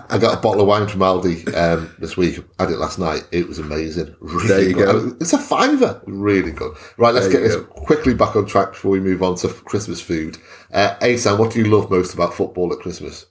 [0.08, 2.40] I got a bottle of wine from Aldi um, this week.
[2.60, 3.28] I had it last night.
[3.32, 4.16] It was amazing.
[4.22, 4.86] Really There you good.
[5.12, 5.18] go.
[5.20, 6.02] It's a fiver.
[6.06, 6.76] Really good.
[6.98, 9.48] Right, let's There get you this quickly back on track before we move on to
[9.50, 10.38] Christmas food.
[10.74, 13.26] Uh, Asan, what do you love most about football at Christmas?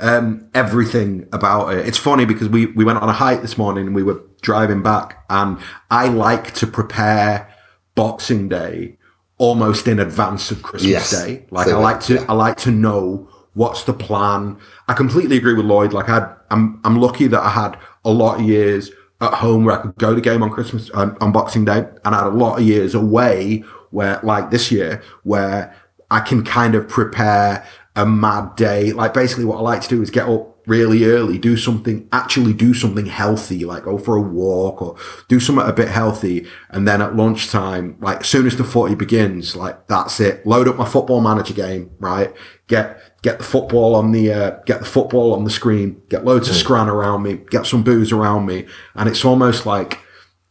[0.00, 1.86] Um, everything about it.
[1.86, 4.82] It's funny because we, we went on a hike this morning and we were driving
[4.82, 5.58] back and
[5.90, 7.52] I like to prepare
[7.94, 8.98] Boxing Day
[9.38, 11.10] almost in advance of Christmas Yes.
[11.10, 11.46] Day.
[11.50, 12.24] Like I like to.
[12.28, 14.58] I like to know what's the plan.
[14.88, 15.92] I completely agree with Lloyd.
[15.92, 18.90] Like I I'm I'm lucky that I had a lot of years
[19.22, 22.14] at home where I could go to game on Christmas, on, on Boxing Day and
[22.14, 25.74] I had a lot of years away where like this year where
[26.10, 28.92] I can kind of prepare a mad day.
[28.92, 32.52] Like basically what I like to do is get up really early, do something, actually
[32.52, 34.96] do something healthy, like go for a walk or
[35.28, 36.46] do something a bit healthy.
[36.70, 40.46] And then at lunchtime, like as soon as the footy begins, like that's it.
[40.46, 42.34] Load up my football manager game, right?
[42.66, 46.48] Get, get the football on the, uh, get the football on the screen, get loads
[46.48, 48.66] of scran around me, get some booze around me.
[48.94, 50.00] And it's almost like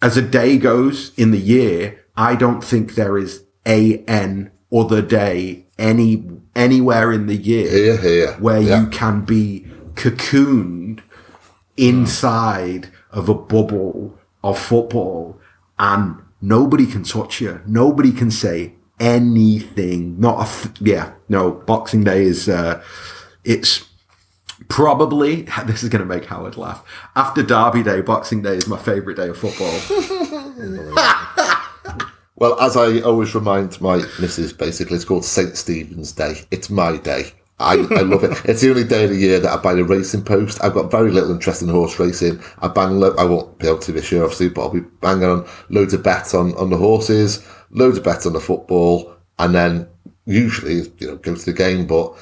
[0.01, 5.01] as a day goes in the year, I don't think there is a n other
[5.01, 6.23] day any
[6.55, 8.31] anywhere in the year Here, here.
[8.39, 8.81] where Yeah.
[8.81, 10.99] you can be cocooned
[11.77, 15.39] inside of a bubble of football
[15.79, 17.61] and nobody can touch you.
[17.65, 20.19] Nobody can say anything.
[20.19, 21.11] Not a th- yeah.
[21.27, 22.81] No, Boxing Day is uh,
[23.43, 23.83] it's
[24.69, 26.83] probably this is going to make Howard laugh.
[27.15, 29.77] After Derby Day, Boxing Day is my favourite day of football.
[32.37, 35.55] Well, as I always remind my missus, basically, it's called St.
[35.55, 36.41] Stephen's Day.
[36.51, 37.31] It's my day.
[37.59, 38.37] I, I love it.
[38.45, 40.61] It's the only day of the year that I buy the racing post.
[40.61, 42.41] I've got very little interest in horse racing.
[42.59, 45.29] I bang, lo- I won't be able to this year, obviously, but I'll be banging
[45.29, 49.55] on loads of bets on, on the horses, loads of bets on the football, and
[49.55, 49.87] then
[50.25, 51.87] usually, you know, go to the game.
[51.87, 52.13] But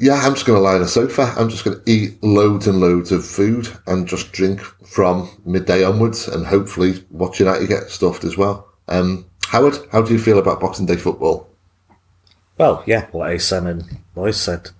[0.00, 1.32] yeah, I'm just going to lie on a sofa.
[1.36, 5.84] I'm just going to eat loads and loads of food and just drink from midday
[5.84, 8.66] onwards, and hopefully watch United get stuffed as well.
[8.88, 11.48] Um, Howard, how do you feel about Boxing Day football?
[12.58, 13.84] Well, yeah, what Asan and
[14.14, 14.70] Lois said.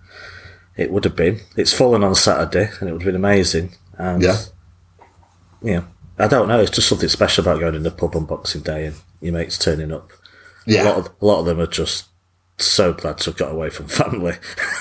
[0.76, 1.40] It would have been.
[1.56, 3.72] It's fallen on Saturday, and it would have been amazing.
[3.96, 4.36] And Yeah.
[5.62, 5.82] yeah,
[6.18, 6.60] I don't know.
[6.60, 9.58] It's just something special about going in the pub on Boxing Day and your mates
[9.58, 10.10] turning up.
[10.66, 12.04] A lot Yeah, of, a lot of them are just
[12.58, 14.34] so glad to have got away from family.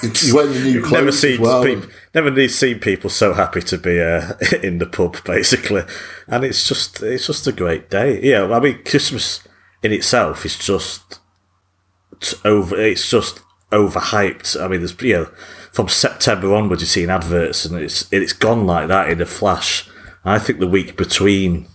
[0.03, 1.63] you wear your new clothes never seen well.
[1.63, 5.83] peop- never seen people so happy to be uh, in the pub, basically.
[6.27, 8.21] And it's just it's just a great day.
[8.21, 9.41] Yeah, I mean, Christmas
[9.83, 11.19] in itself is just
[12.43, 12.79] over.
[12.79, 14.61] It's just overhyped.
[14.61, 15.25] I mean, there's you know,
[15.71, 19.89] from September onwards, you're seeing adverts, and it's it's gone like that in a flash.
[20.25, 21.67] I think the week between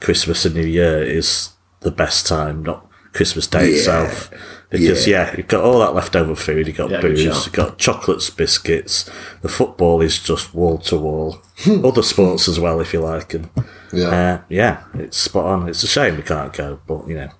[0.00, 1.50] Christmas and New Year is
[1.80, 4.30] the best time, not Christmas Day itself.
[4.70, 5.34] Because yeah.
[5.36, 9.10] you've got all that leftover food, you've got Yeah, booze, you've got chocolates, biscuits.
[9.42, 11.38] The football is just wall to wall.
[11.58, 11.84] Hmm.
[11.84, 13.50] Other sports as well, if you like, and
[13.92, 14.06] Yeah.
[14.08, 15.68] uh, yeah, it's spot on.
[15.68, 17.30] It's a shame we can't go, but you know,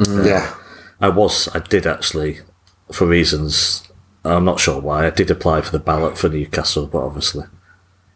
[0.00, 0.54] mm, uh, yeah,
[1.00, 2.40] I was, I did actually,
[2.90, 3.84] for reasons
[4.24, 5.06] I'm not sure why.
[5.06, 7.44] I did apply for the ballot for Newcastle, but obviously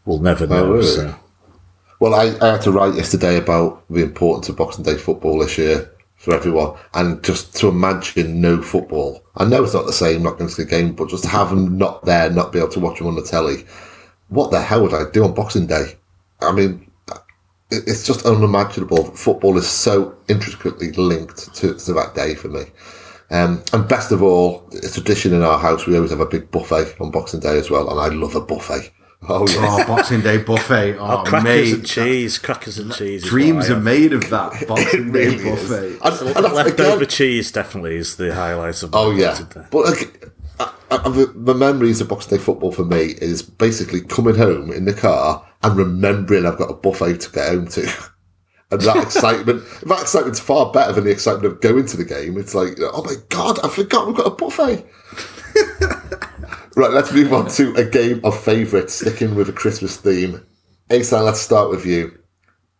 [0.05, 0.65] we'll never oh, know.
[0.65, 0.87] Oh, really?
[0.87, 1.15] So
[2.01, 5.59] Well, I, I had to write yesterday about the importance of Boxing Day football this
[5.59, 5.91] year
[6.29, 9.25] for everyone, and just to imagine no football.
[9.37, 11.79] I know it's not the same, not going to the game, but just have them
[11.79, 13.65] not there, not be able to watch them on the telly.
[14.29, 15.97] What the hell would I do on Boxing Day?
[16.43, 16.91] I mean,
[17.71, 19.05] it's just unimaginable.
[19.05, 22.65] Football is so intricately linked to, to that day for me.
[23.31, 25.87] Um, and best of all, it's a tradition in our house.
[25.87, 28.43] We always have a big buffet on Boxing Day as well, and I love a
[28.43, 28.91] buffet.
[29.27, 29.57] Oh yeah.
[29.81, 30.95] oh, Boxing Day buffet.
[30.99, 31.75] Oh, oh, crackers mate.
[31.75, 33.25] and cheese, crackers and cheese.
[33.25, 35.69] Dreams are made of that Boxing Day really is.
[35.69, 35.99] buffet.
[36.05, 38.93] And- and Leftover again- cheese definitely is the highlight of.
[38.93, 39.63] my Oh yeah, Day.
[39.71, 40.25] but like,
[40.61, 44.71] I, I, the, the memories of Boxing Day football for me is basically coming home
[44.73, 47.83] in the car and remembering I've got a buffet to get home to,
[48.71, 49.65] and that excitement.
[49.87, 52.39] That excitement's far better than the excitement of going to the game.
[52.39, 54.87] It's like, oh my god, I forgot we've got a buffet.
[56.79, 60.45] Right, let's move on to a game of favourites, sticking with a Christmas theme.
[60.91, 62.19] Asan, let's start with you.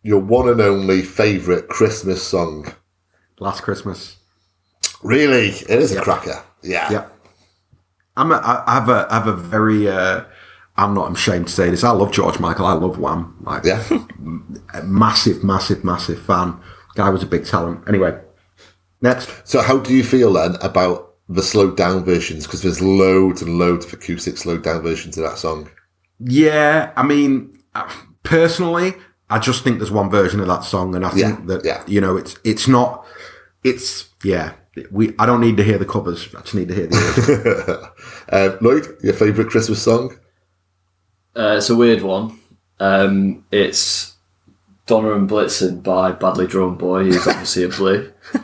[0.01, 2.73] Your one and only favourite Christmas song.
[3.39, 4.17] Last Christmas.
[5.03, 6.41] Really, it is a cracker.
[6.63, 6.91] Yeah.
[6.91, 7.07] Yeah.
[8.17, 10.23] I'm a, I I have a I have a very uh,
[10.75, 11.83] I'm not ashamed to say this.
[11.83, 12.65] I love George Michael.
[12.65, 13.37] I love Wham.
[13.41, 13.83] Like Yeah.
[14.73, 16.59] a massive, massive, massive fan.
[16.95, 17.87] Guy was a big talent.
[17.87, 18.17] Anyway,
[19.01, 19.29] next.
[19.47, 22.45] So, how do you feel then about the slowed down versions?
[22.45, 25.69] Because there's loads and loads of acoustic slowed down versions of that song.
[26.19, 27.89] Yeah, I mean, uh,
[28.23, 28.93] personally,
[29.29, 31.83] I just think there's one version of that song, and I think Yeah, that yeah.
[31.87, 33.05] you know it's it's not
[33.63, 34.53] it's yeah.
[34.91, 36.27] we I don't need to hear the covers.
[36.35, 37.89] I just need to hear the original.
[38.31, 40.15] Uh, Lloyd, your favourite Christmas song?
[41.35, 42.39] Uh, it's a weird one.
[42.79, 44.15] Um, it's
[44.85, 48.11] Donna and Blitzen by Badly Drawn Boy, who's obviously a blue.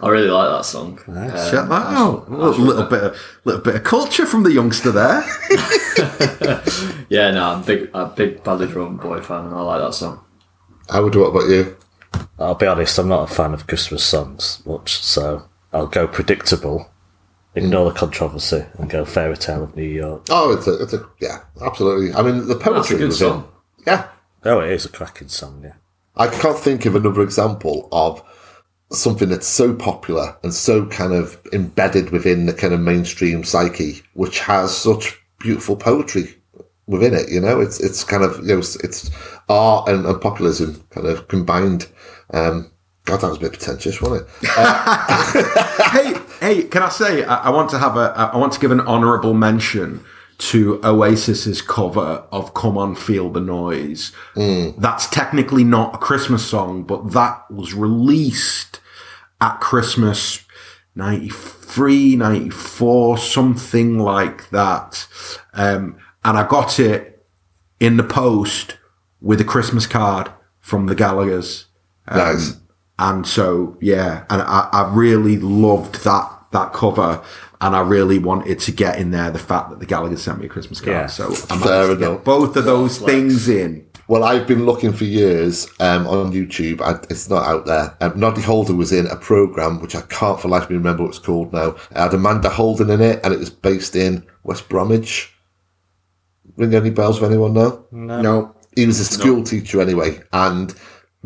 [0.00, 0.02] Nice.
[0.02, 0.98] I really like that song.
[1.08, 2.28] Um, Check that out.
[2.28, 5.22] A little, little bit, of, little bit of culture from the youngster there.
[7.08, 10.24] Yeah, no, I'm big, a big Badly Drawn Boy fan, and I like that song.
[10.90, 11.76] Howard, what about you?
[12.38, 16.90] I'll be honest, I'm not a fan of Christmas songs much, so I'll go predictable,
[17.54, 20.26] ignore the controversy, and go Fairy Tale of New York.
[20.30, 22.12] Oh, it's a, it's a, yeah, absolutely.
[22.12, 23.28] I mean, the That's a poetry good was in.
[23.28, 23.48] song.
[23.86, 24.08] Yeah,
[24.44, 25.74] Oh, it is a cracking song, yeah.
[26.16, 28.20] I can't think of another example of
[28.90, 34.02] something that's so popular and so kind of embedded within the kind of mainstream psyche,
[34.14, 36.34] which has such beautiful poetry
[36.86, 37.28] within it.
[37.28, 39.10] You know, it's it's kind of you know it's, it's
[39.48, 41.88] art and, and populism kind of combined.
[42.30, 42.70] Um,
[43.04, 44.48] God, that was a bit pretentious, wasn't it?
[45.90, 48.70] hey, hey, can I say I, I want to have a I want to give
[48.70, 50.04] an honourable mention
[50.38, 54.12] to Oasis's cover of "Come On, Feel the Noise."
[54.78, 58.80] That's technically not a Christmas song, but that was released
[59.40, 60.44] at Christmas
[60.94, 65.06] 93, 94, something like that.
[65.52, 67.24] Um, and I got it
[67.78, 68.78] in the post
[69.20, 71.66] with a Christmas card from the Gallagher's.
[72.10, 72.56] nice.
[72.98, 77.22] And so, yeah, and I, I really loved that that cover,
[77.60, 80.46] and I really wanted to get in there the fact that the Gallagher sent me
[80.46, 80.96] a Christmas card.
[80.96, 81.06] Yeah.
[81.06, 83.86] So I Fair managed to get both of those things in.
[84.08, 86.80] Well, I've been looking for years um, on YouTube.
[86.80, 87.96] I, it's not out there.
[88.00, 91.02] Um, Noddy Holder was in a program which I can't for life of me remember
[91.02, 91.70] what it's called now.
[91.90, 95.34] It had Amanda Holden in it, and it was based in West Bromwich.
[96.56, 97.84] Ring any bells of anyone know?
[97.90, 98.22] No,
[98.76, 100.72] He was a school teacher anyway, and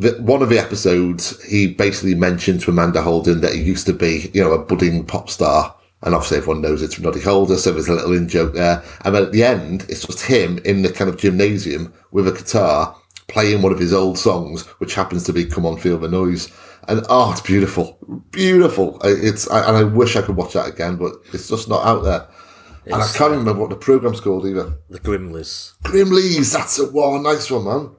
[0.01, 3.93] the, one of the episodes he basically mentioned to Amanda Holden that he used to
[3.93, 5.77] be, you know, a budding pop star.
[6.03, 8.83] And obviously everyone knows it's from Noddy Holder, so there's a little in joke there.
[9.05, 12.33] And then at the end, it's just him in the kind of gymnasium with a
[12.33, 12.97] guitar
[13.29, 16.51] playing one of his old songs, which happens to be "Come On, Feel the Noise."
[16.89, 17.99] And oh, it's beautiful,
[18.31, 18.99] beautiful.
[19.05, 22.03] It's I, and I wish I could watch that again, but it's just not out
[22.03, 22.27] there.
[22.87, 24.73] and I can't remember what the program's called either.
[24.89, 25.75] The Grimleys.
[25.83, 27.23] Grimleys, that's a one.
[27.23, 27.91] Nice one, man.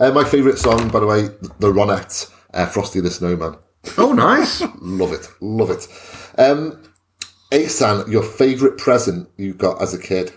[0.00, 1.24] Uh, my favourite song, by the way,
[1.58, 3.56] The Ronettes, uh, Frosty the Snowman.
[3.98, 4.62] oh, nice.
[4.80, 5.86] Love it, love it.
[6.38, 6.82] Um,
[7.52, 10.32] Asan, your favourite present you got as a kid?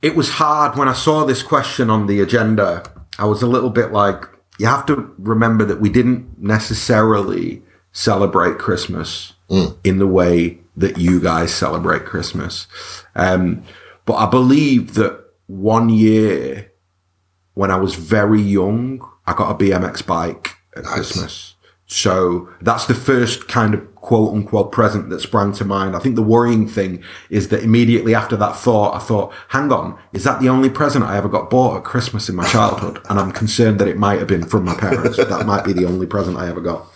[0.00, 2.84] it was hard when I saw this question on the agenda.
[3.18, 4.24] I was a little bit like,
[4.58, 9.32] you have to remember that we didn't necessarily celebrate Christmas
[9.82, 12.68] in the way that you guys celebrate Christmas.
[13.16, 13.64] Um,
[14.04, 16.70] but I believe that one year
[17.54, 21.56] when I was very young, I got a BMX bike at Christmas.
[21.90, 25.96] So that's the first kind of quote unquote present that sprang to mind.
[25.96, 29.98] I think the worrying thing is that immediately after that thought, I thought, hang on,
[30.12, 33.00] is that the only present I ever got bought at Christmas in my childhood?
[33.08, 35.16] And I'm concerned that it might have been from my parents.
[35.16, 36.86] that might be the only present I ever got.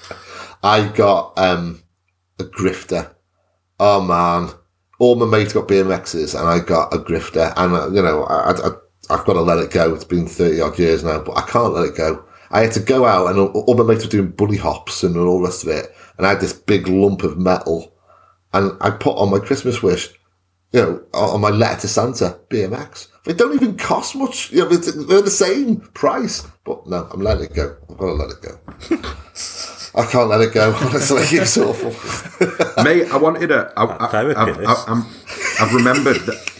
[0.62, 1.82] I got um,
[2.38, 3.14] a grifter.
[3.80, 4.54] Oh man,
[5.02, 7.52] all my mates got BMXs, and I got a grifter.
[7.56, 8.70] And uh, you know, I, I,
[9.10, 9.92] I've got to let it go.
[9.92, 12.24] It's been thirty odd years now, but I can't let it go.
[12.52, 15.38] I had to go out, and all, my mates were doing bunny hops and all
[15.38, 15.92] the rest of it.
[16.16, 17.92] And I had this big lump of metal,
[18.52, 20.08] and I put on my Christmas wish,
[20.70, 23.08] you know, on my letter to Santa, BMX.
[23.24, 24.52] They don't even cost much.
[24.52, 26.46] You know, they're the same price.
[26.64, 27.76] But no, I'm letting it go.
[27.90, 29.02] I've got to let it go.
[29.94, 30.74] I can't let it go.
[30.80, 31.90] Honestly, it's awful.
[32.82, 33.72] Mate, I wanted a.
[33.76, 34.68] I, I, Therapy, I've, this.
[34.68, 35.06] I've, I'm,
[35.60, 36.52] I've remembered that.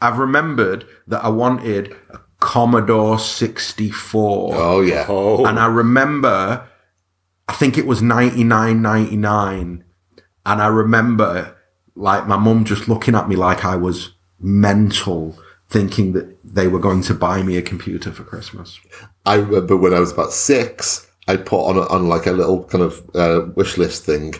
[0.00, 4.54] I've remembered that I wanted a Commodore 64.
[4.54, 5.06] Oh yeah.
[5.08, 6.66] Oh, And I remember,
[7.48, 9.82] I think it was 99.99,
[10.46, 11.56] and I remember
[11.96, 15.36] like my mum just looking at me like I was mental,
[15.68, 18.78] thinking that they were going to buy me a computer for Christmas.
[19.26, 22.64] I remember when I was about six, I put on a, on like a little
[22.64, 24.34] kind of uh, wish list thing.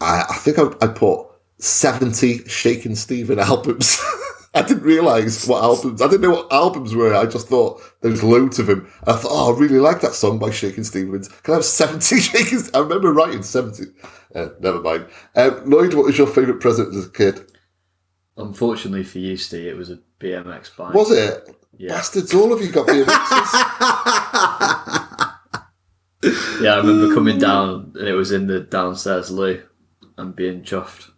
[0.00, 1.26] I, I think I, I put
[1.58, 4.00] seventy Shaking Stephen albums.
[4.54, 6.00] I didn't realise what albums.
[6.00, 7.14] I didn't know what albums were.
[7.14, 8.90] I just thought there was loads of them.
[9.06, 11.28] I thought, oh, I really like that song by Shakin' Stevens.
[11.28, 12.60] Can I have seventy Shaking?
[12.72, 13.84] I remember writing seventy.
[14.34, 15.06] Uh, never mind.
[15.34, 17.40] Um, Lloyd, what was your favourite present as a kid?
[18.36, 20.94] Unfortunately for you, Steve, it was a BMX bike.
[20.94, 21.56] Was it?
[21.76, 21.94] Yeah.
[21.94, 22.32] Bastards!
[22.32, 25.04] All of you got BMXs.
[26.22, 29.62] Yeah, I remember coming down and it was in the downstairs loo
[30.16, 31.10] and being chuffed.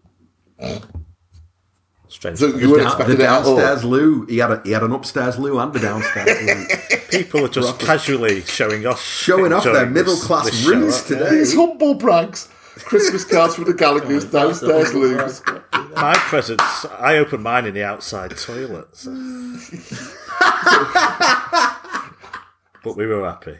[2.08, 2.38] Strange.
[2.38, 3.56] So you weren't Down- the expecting it at all.
[3.56, 4.26] downstairs loo.
[4.26, 6.66] He had a he had an upstairs loo and a downstairs loo.
[7.10, 11.30] People are just casually showing off, Showing off their middle class this show, roots today.
[11.30, 12.48] These humble brags.
[12.76, 15.42] Christmas cards from the Gallagher's downstairs loos.
[15.94, 18.88] My presents, I opened mine in the outside toilet.
[18.96, 19.10] so-
[22.84, 23.56] but we were happy.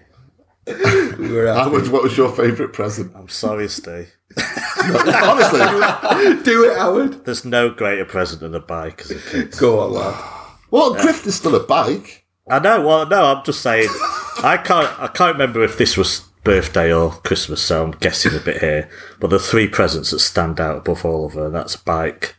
[1.19, 3.13] We were How much, what was your favourite present?
[3.15, 4.13] I'm sorry, Steve.
[4.83, 5.61] Honestly,
[6.43, 7.25] Do it, Howard.
[7.25, 9.57] There's no greater present than a bike as a kid.
[9.59, 10.25] Go on, lad.
[10.71, 12.27] well, Grift is still a bike.
[12.49, 12.87] I know.
[12.87, 13.89] Well, no, I'm just saying.
[14.43, 14.89] I can't.
[15.01, 18.89] I can't remember if this was birthday or Christmas, so I'm guessing a bit here.
[19.21, 22.35] But the three presents that stand out above all of her, that's bike,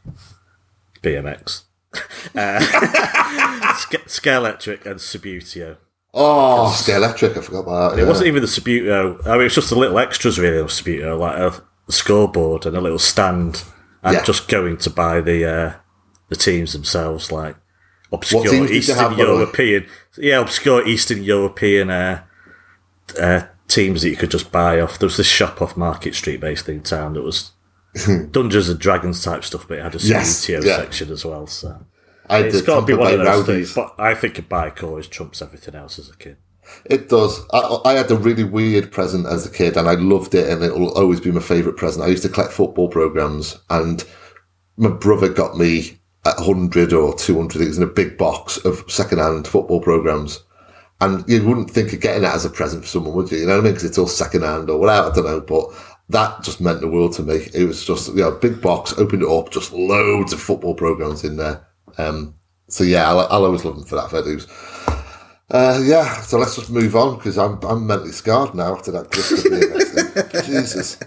[1.03, 1.63] BMX,
[2.35, 2.59] uh,
[3.75, 5.77] Sk- Scalextric, and Subbuteo.
[6.13, 7.99] Oh, Scalextric, I forgot about that.
[7.99, 8.07] It yeah.
[8.07, 9.25] wasn't even the Subbuteo.
[9.25, 12.81] I mean, it's just the little extras really on Subbuteo, like a scoreboard and a
[12.81, 13.63] little stand,
[14.03, 14.23] and Yeah.
[14.23, 15.73] just going to buy the uh,
[16.29, 17.55] the teams themselves, like
[18.11, 19.17] obscure Eastern have?
[19.17, 19.85] European,
[20.17, 22.23] yeah, obscure Eastern European uh,
[23.19, 24.99] uh, teams that you could just buy off.
[24.99, 27.51] There was this shop off Market Street, basically in town, that was
[28.31, 30.75] Dungeons and Dragons type stuff, but it had a Yes, Subbuteo yeah.
[30.77, 31.47] section as well.
[31.47, 31.85] So
[32.31, 33.73] I it's got to be one of those things.
[33.73, 36.37] But I think a bike always trumps everything else as a kid.
[36.85, 37.41] It does.
[37.51, 40.63] I, I had a really weird present as a kid, and I loved it, and
[40.63, 42.05] it will always be my favourite present.
[42.05, 44.03] I used to collect football programs, and
[44.77, 47.61] my brother got me a hundred or two hundred.
[47.61, 50.43] It was in a big box of second-hand football programs,
[51.01, 53.39] and you wouldn't think of getting that as a present for someone, would you?
[53.39, 53.73] You know what I mean?
[53.73, 55.09] Because it's all second-hand or whatever.
[55.09, 55.65] I don't know, but
[56.09, 57.47] that just meant the world to me.
[57.53, 61.23] It was just you know, big box, opened it up, just loads of football programs
[61.23, 61.67] in there.
[61.97, 62.35] Um,
[62.67, 64.09] so yeah, I'll, I'll always love them for that.
[64.11, 64.47] Fair dues.
[65.49, 69.11] Uh, yeah, so let's just move on because I'm I'm mentally scarred now after that
[69.11, 70.43] Christmas thing.
[70.45, 70.97] Jesus.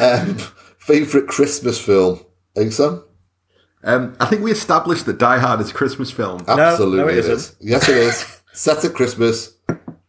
[0.00, 0.38] Um,
[0.78, 2.24] favorite Christmas film?
[2.54, 3.04] Think so?
[3.84, 6.44] Um, I think we established that Die Hard is a Christmas film.
[6.48, 7.56] Absolutely, no, it it is.
[7.60, 8.40] Yes, it is.
[8.52, 9.57] Set at Christmas.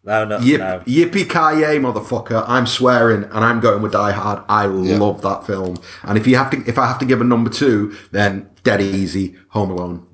[0.09, 0.79] No, no, Yip, no.
[0.87, 2.43] Yippee ki yay, motherfucker!
[2.47, 4.43] I'm swearing, and I'm going with Die Hard.
[4.49, 5.77] I love that film.
[6.01, 8.81] And if you have to, if I have to give a number two, then Dead
[8.81, 10.07] Easy, Home Alone.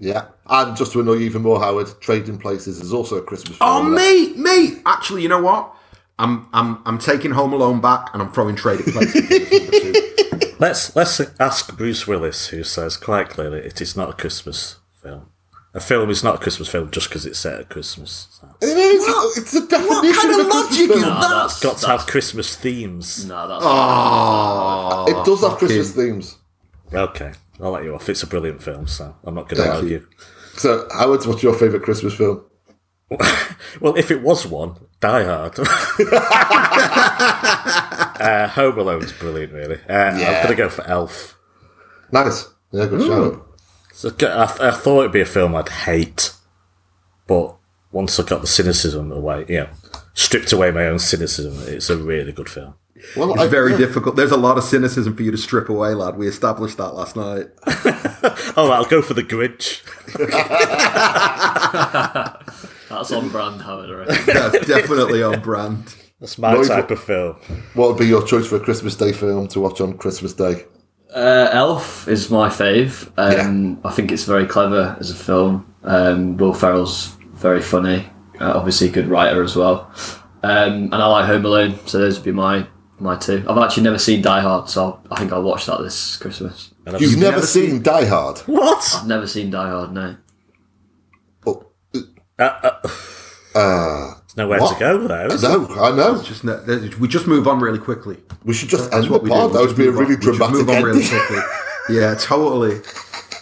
[0.00, 3.58] Yeah, and just to annoy you even more, Howard, Trading Places is also a Christmas
[3.58, 3.70] film.
[3.70, 4.80] Oh, me, me.
[4.84, 5.72] Actually, you know what?
[6.18, 9.30] I'm, I'm, I'm taking Home Alone back, and I'm throwing Trading Places.
[9.30, 10.54] as number two.
[10.58, 15.30] Let's let's ask Bruce Willis, who says quite clearly it is not a Christmas film.
[15.78, 18.26] A film is not a Christmas film just because it's set at Christmas.
[18.40, 19.36] So It is.
[19.38, 21.00] It's the definition kind of of a Christmas logic is film.
[21.02, 21.42] that?
[21.42, 23.24] has got to have Christmas themes.
[23.26, 26.36] no, that's Oh, It does have Christmas themes.
[26.92, 28.08] Okay, I'll let you off.
[28.08, 29.94] It's a brilliant film, so I'm not going to Thank you.
[29.98, 30.08] argue.
[30.56, 32.44] So, Howard, what's your favourite Christmas film?
[33.80, 35.58] Well, if it was one, Die Hard.
[38.20, 39.78] uh, Home Alone's brilliant, really.
[39.88, 41.38] Uh, I'm going to go for Elf.
[42.10, 42.48] Nice.
[42.72, 43.46] Yeah, good shout.
[43.98, 46.32] So I, I thought it'd be a film I'd hate,
[47.26, 47.56] but
[47.90, 49.68] once I got the cynicism away, you know,
[50.14, 52.74] stripped away my own cynicism, it's a really good film.
[53.16, 54.14] Well, it's very difficult.
[54.14, 56.16] There's a lot of cynicism for you to strip away, lad.
[56.16, 57.48] We established that last night.
[58.56, 59.84] Oh, I'll go for the Grinch.
[62.88, 63.90] that's on brand, Howard.
[63.90, 64.26] I reckon.
[64.26, 65.94] That's definitely on brand.
[66.18, 67.36] That's my Lloyd, type of film.
[67.74, 70.64] What would be your choice for a Christmas Day film to watch on Christmas Day?
[71.14, 73.10] Uh, Elf is my fave.
[73.16, 75.72] Um, I think it's very clever as a film.
[75.82, 78.08] Um, Will Ferrell's very funny.
[78.40, 79.90] Uh, obviously, a good writer as well.
[80.42, 82.66] Um, and I like Home Alone, so those would be my
[83.00, 83.44] my two.
[83.48, 86.72] I've actually never seen Die Hard, so I'll, I think I'll watch that this Christmas.
[86.84, 88.38] And I've You've, never, never seen, Die Hard?
[88.40, 88.92] what?
[88.96, 89.92] I've never seen Die Hard.
[89.92, 90.16] No.
[91.46, 91.66] Oh,
[92.38, 92.88] Uh, uh,
[93.54, 94.74] uh, there's nowhere What?
[94.74, 95.26] to go there.
[95.32, 95.58] is there?
[95.58, 96.22] no, I know.
[96.22, 98.16] Just ne- we just move on really quickly.
[98.44, 99.50] We should just That's end what the we pod.
[99.50, 100.02] We That would be a move on.
[100.04, 101.18] really We dramatic move on really ending.
[101.26, 101.38] quickly.
[101.90, 102.80] Yeah, totally.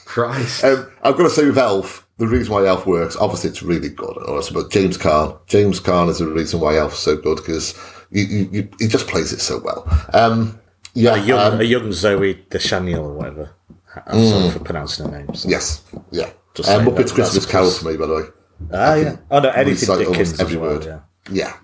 [0.04, 0.62] Christ.
[0.64, 3.88] Um, I've got to say with Elf, the reason why Elf works, obviously it's really
[3.88, 7.36] good, and also, but James Caan, James Caan is the reason why Elf's so good
[7.38, 7.74] because
[8.12, 9.84] you, you, you, he just plays it so well.
[10.14, 10.58] Um,
[10.94, 13.50] yeah, A young, um, a young Zooey Deschanel or whatever.
[14.06, 15.34] I'm sorry for pronouncing her name.
[15.34, 15.82] so- yes,
[16.12, 16.30] yeah.
[16.54, 18.22] Just Um, saying Muppets that- Christmas that's Carol for me, by the way.
[18.72, 19.16] Ah, yeah.
[19.30, 20.84] Oh no, anything Dickens every as well, word.
[20.84, 21.00] Yeah.
[21.30, 21.56] Yeah.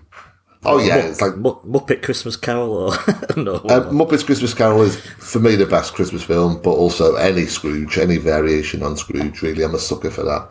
[0.65, 2.91] Oh yeah, it's like Muppet Christmas Carol or
[3.37, 3.55] no?
[3.55, 7.97] Um, Muppets Christmas Carol is for me the best Christmas film, but also any Scrooge,
[7.97, 9.41] any variation on Scrooge.
[9.41, 10.49] Really, I'm a sucker for that.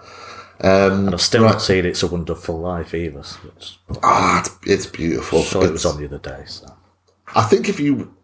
[0.60, 1.52] and I've still right.
[1.52, 3.22] not seen It's a Wonderful Life either.
[3.22, 5.42] So it's, Ah, it's, it's beautiful.
[5.42, 6.42] Saw it was on the other day.
[6.46, 6.66] So.
[7.34, 8.14] I think if you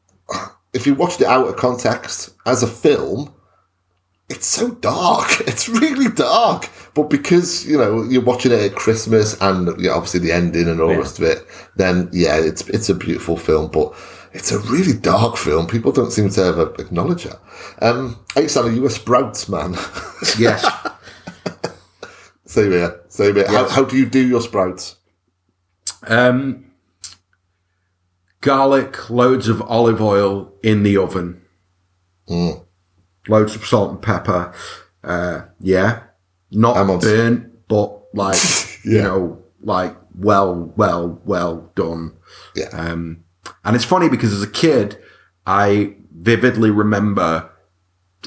[0.74, 3.32] if you watched it out of context as a film,
[4.28, 5.40] it's so dark.
[5.48, 6.68] It's really dark.
[6.94, 10.68] But because you know you're watching it at Christmas and you know, obviously the ending
[10.68, 11.00] and all the Yeah.
[11.00, 13.70] rest of it, then yeah, it's it's a beautiful film.
[13.70, 13.94] But
[14.34, 15.66] It's a really dark film.
[15.66, 17.34] People don't seem to ever acknowledge it.
[17.80, 19.74] Um, Alexander, you a Sprouts man?
[20.38, 20.60] Yes.
[22.44, 23.00] same here.
[23.08, 23.46] Same here.
[23.48, 23.70] How, Yes.
[23.72, 24.96] how do you do your Sprouts?
[26.06, 26.66] Um,
[28.42, 31.40] garlic, loads of olive oil in the oven,
[33.28, 34.52] loads of salt and pepper.
[35.04, 36.02] Uh, yeah,
[36.50, 38.38] not I'm on- burnt, but like
[38.84, 42.16] you know, like well, well, well done.
[42.54, 42.68] Yeah.
[42.72, 43.24] Um,
[43.64, 44.98] and it's funny because as a kid,
[45.46, 47.50] I vividly remember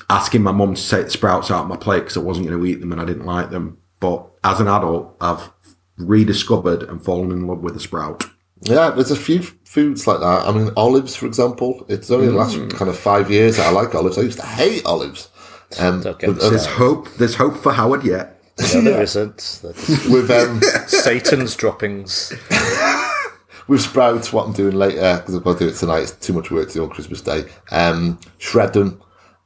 [0.09, 2.59] asking my mum to take the sprouts out of my plate because I wasn't going
[2.59, 3.77] to eat them and I didn't like them.
[3.99, 5.51] But as an adult, I've
[5.97, 8.23] rediscovered and fallen in love with the sprout.
[8.61, 10.47] Yeah, there's a few foods like that.
[10.47, 11.85] I mean, olives, for example.
[11.89, 14.17] It's only the last kind of five years that I like olives.
[14.17, 15.29] I used to hate olives.
[15.79, 16.27] Um, Okay.
[16.27, 17.09] with, uh, There's hope.
[17.15, 18.37] There's hope for Howard yet.
[18.73, 19.59] No, there isn't.
[19.63, 22.33] That's with, um, Satan's droppings.
[23.67, 26.01] with sprouts, what I'm doing later because I've got to do it tonight.
[26.01, 27.45] It's too much work to do on Christmas Day.
[27.71, 29.01] Um, shred them,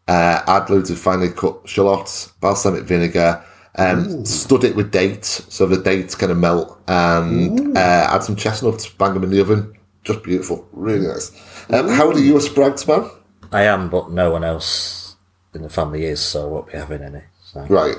[0.07, 3.43] uh, add loads of finely cut shallots, balsamic vinegar,
[3.77, 8.35] um, stud it with dates so the dates kind of melt, and uh, add some
[8.35, 9.73] chestnuts, bang them in the oven.
[10.03, 11.31] Just beautiful, really nice.
[11.71, 13.09] Um, how are you a sprouts man?
[13.51, 15.15] I am, but no one else
[15.53, 17.21] in the family is, so I won't be having any.
[17.43, 17.61] So.
[17.69, 17.95] Right.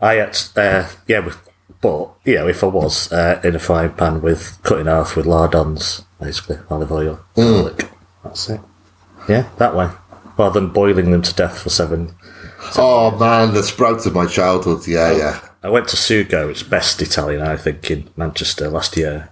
[0.00, 1.38] I act- uh, yeah, with,
[1.80, 5.24] but you know, if I was uh, in a frying pan with cutting off with
[5.26, 7.88] lardons, basically olive oil, garlic,
[8.22, 8.60] that's it.
[9.28, 9.88] Yeah, that way,
[10.38, 12.14] rather than boiling them to death for seven.
[12.76, 14.86] Oh man, the sprouts of my childhood.
[14.86, 15.48] Yeah, yeah.
[15.62, 19.30] I went to Sugo, it's best Italian, I think, in Manchester last year.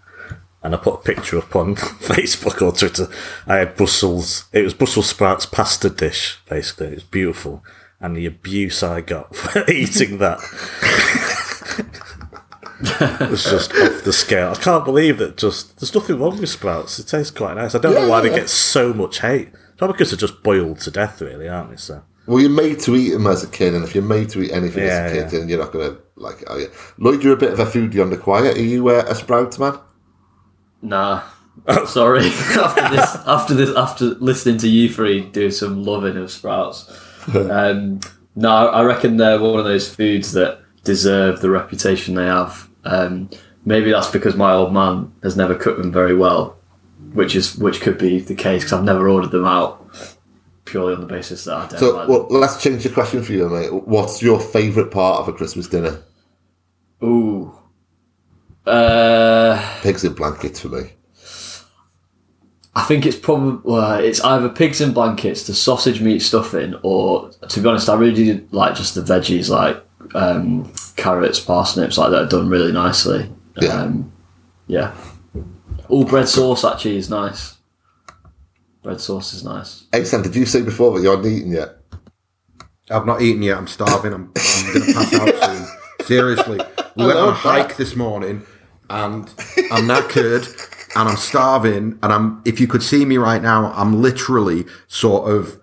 [0.62, 3.06] And I put a picture up on Facebook or Twitter.
[3.46, 6.88] I had Brussels, it was Brussels sprouts pasta dish, basically.
[6.88, 7.62] It was beautiful.
[8.00, 10.38] And the abuse I got for eating that
[13.30, 14.52] was just off the scale.
[14.52, 16.98] I can't believe that just, there's nothing wrong with sprouts.
[16.98, 17.74] It tastes quite nice.
[17.74, 19.50] I don't know why they get so much hate.
[19.76, 21.76] Probably because they're just boiled to death, really, aren't they?
[21.76, 22.02] So.
[22.26, 24.52] Well, you're made to eat them as a kid, and if you're made to eat
[24.52, 25.38] anything Yeah, as a kid, yeah.
[25.38, 26.70] then you're not going to like it, are you?
[26.98, 28.56] Lloyd, you're a bit of a foodie on the quiet.
[28.56, 29.78] Are you uh, a sprouts man?
[30.80, 31.22] Nah.
[31.86, 32.26] Sorry.
[32.28, 36.90] after this, after this, after listening to you three do some loving of sprouts,
[37.34, 38.00] um,
[38.34, 42.68] no, I reckon they're one of those foods that deserve the reputation they have.
[42.84, 43.30] Um,
[43.64, 46.56] maybe that's because my old man has never cooked them very well,
[47.12, 49.80] which is which could be the case because I've never ordered them out
[50.64, 53.32] purely on the basis that I don't So, like well, let's change the question for
[53.32, 53.72] you, mate.
[53.72, 56.02] What's your favourite part of a Christmas dinner?
[57.02, 57.52] Ooh.
[58.66, 60.90] Uh, Pigs in blankets for me.
[62.76, 67.30] I think it's probably well, it's either pigs in blankets, the sausage meat stuffing, or
[67.30, 69.80] to be honest, I really do like just the veggies like
[70.14, 73.30] um, carrots, parsnips, like that are done really nicely.
[73.60, 73.82] Yeah.
[73.82, 74.12] Um,
[74.66, 74.94] yeah.
[75.88, 77.53] All bread sauce actually is nice.
[78.84, 79.86] Bread sauce is nice.
[79.94, 80.26] Excellent.
[80.26, 81.78] Did you say before that you hadn't eaten yet?
[82.90, 83.56] I've not eaten yet.
[83.56, 84.12] I'm starving.
[84.12, 86.06] I'm, I'm going to pass out soon.
[86.06, 86.60] Seriously,
[86.94, 88.44] we went on a hike this morning,
[88.90, 89.26] and
[89.72, 90.46] I'm knackered,
[90.96, 92.42] and I'm starving, and I'm.
[92.44, 95.58] If you could see me right now, I'm literally sort of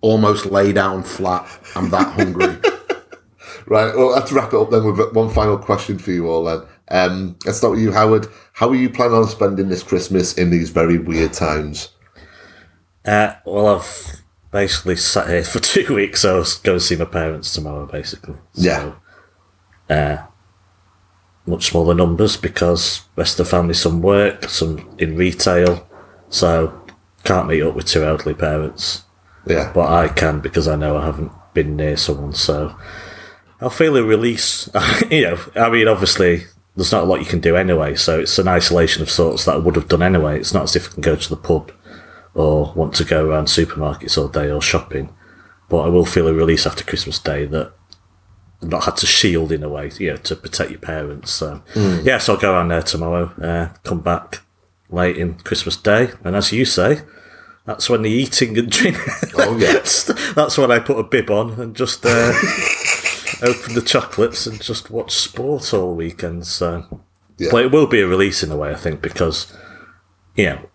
[0.00, 1.48] almost lay down flat.
[1.74, 2.56] I'm that hungry.
[3.66, 3.94] Right.
[3.94, 6.44] Well, let's wrap it up then with one final question for you all.
[6.44, 8.26] Then, um, let's start with you, Howard.
[8.52, 11.90] How are you planning on spending this Christmas in these very weird times?
[13.04, 14.20] Uh, well, I've
[14.50, 16.22] basically sat here for two weeks.
[16.22, 18.36] So I was going to see my parents tomorrow, basically.
[18.54, 18.92] Yeah.
[19.88, 20.18] Uh,
[21.46, 25.88] much smaller numbers because rest of the family some work, some in retail.
[26.28, 26.80] So
[27.24, 29.04] can't meet up with two elderly parents,
[29.46, 29.72] Yeah.
[29.74, 32.34] but I can because I know I haven't been near someone.
[32.34, 32.76] So
[33.60, 34.68] I'll feel a release.
[35.10, 36.44] you know, I mean, obviously.
[36.76, 39.54] There's not a lot you can do anyway, so it's an isolation of sorts that
[39.54, 40.38] I would have done anyway.
[40.38, 41.72] It's not as if I can go to the pub
[42.34, 45.14] or want to go around supermarkets all day or shopping.
[45.68, 47.72] But I will feel a release after Christmas Day that
[48.62, 51.30] I've not had to shield in a way, you know, to protect your parents.
[51.32, 51.62] So
[52.02, 54.40] yeah, so I'll go around there tomorrow, uh, come back
[54.90, 57.02] late in Christmas Day, and as you say,
[57.64, 59.00] that's when the eating and drinking.
[59.36, 59.72] Oh, yeah.
[60.34, 62.32] that's when I put a bib on and just uh,
[63.42, 66.46] open the chocolates and just watch sport all weekend.
[66.46, 66.84] So,
[67.38, 67.48] Yeah.
[67.52, 69.56] but it will be a release in a way, I think, because
[70.36, 70.70] you know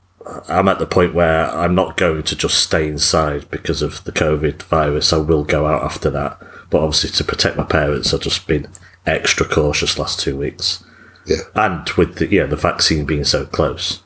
[0.50, 4.12] I'm at the point where I'm not going to just stay inside because of the
[4.12, 5.14] COVID virus.
[5.14, 8.68] I will go out after that, but obviously to protect my parents, I've just been
[9.06, 10.84] extra cautious last two weeks,
[11.28, 11.38] Yeah.
[11.54, 14.02] and with the yeah the vaccine being so close.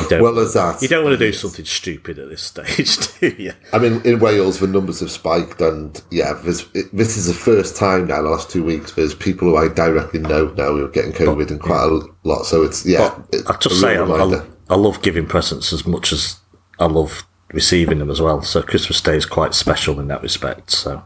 [0.00, 0.80] You don't, Well, there's that.
[0.80, 3.52] you don't want to do something stupid at this stage, do you?
[3.72, 7.34] I mean, in Wales, the numbers have spiked, and yeah, this, it, this is the
[7.34, 10.84] first time now, the last two weeks, there's people who I directly know now who
[10.84, 12.44] are getting COVID and quite a lot.
[12.46, 13.12] So it's, yeah.
[13.32, 14.46] It's I'll just say, real I, reminder.
[14.72, 16.40] I, love giving presents as much as
[16.78, 18.42] I love receiving them as well.
[18.42, 20.70] So Christmas Day is quite special in that respect.
[20.70, 21.04] So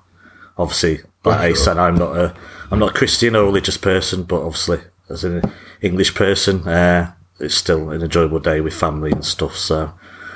[0.56, 2.34] obviously, like I said, I'm not a
[2.70, 5.42] I'm not a Christian or religious person, but obviously as an
[5.82, 9.56] English person, uh, it's still an enjoyable day with family and stuff.
[9.56, 9.92] So.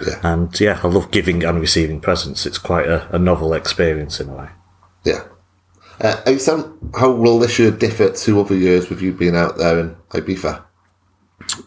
[0.06, 0.18] Yeah.
[0.22, 2.46] And yeah, I love giving and receiving presents.
[2.46, 4.48] It's quite a, a novel experience in a way.
[5.04, 5.24] Yeah.
[6.00, 6.16] Uh,
[6.98, 10.64] how will this year differ to other years with you being out there in Ibiza?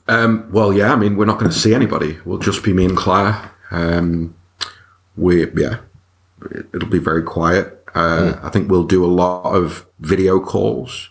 [0.07, 2.19] Um, well, yeah, I mean, we're not going to see anybody.
[2.25, 3.51] We'll just be me and Claire.
[3.71, 4.35] Um,
[5.15, 5.79] we, yeah,
[6.51, 7.83] it, it'll be very quiet.
[7.95, 11.09] Uh, I think we'll do a lot of video calls.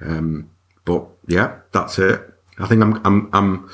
[0.00, 0.50] Um,
[0.84, 2.22] but yeah, that's it.
[2.58, 3.70] I think I'm, I'm, I'm,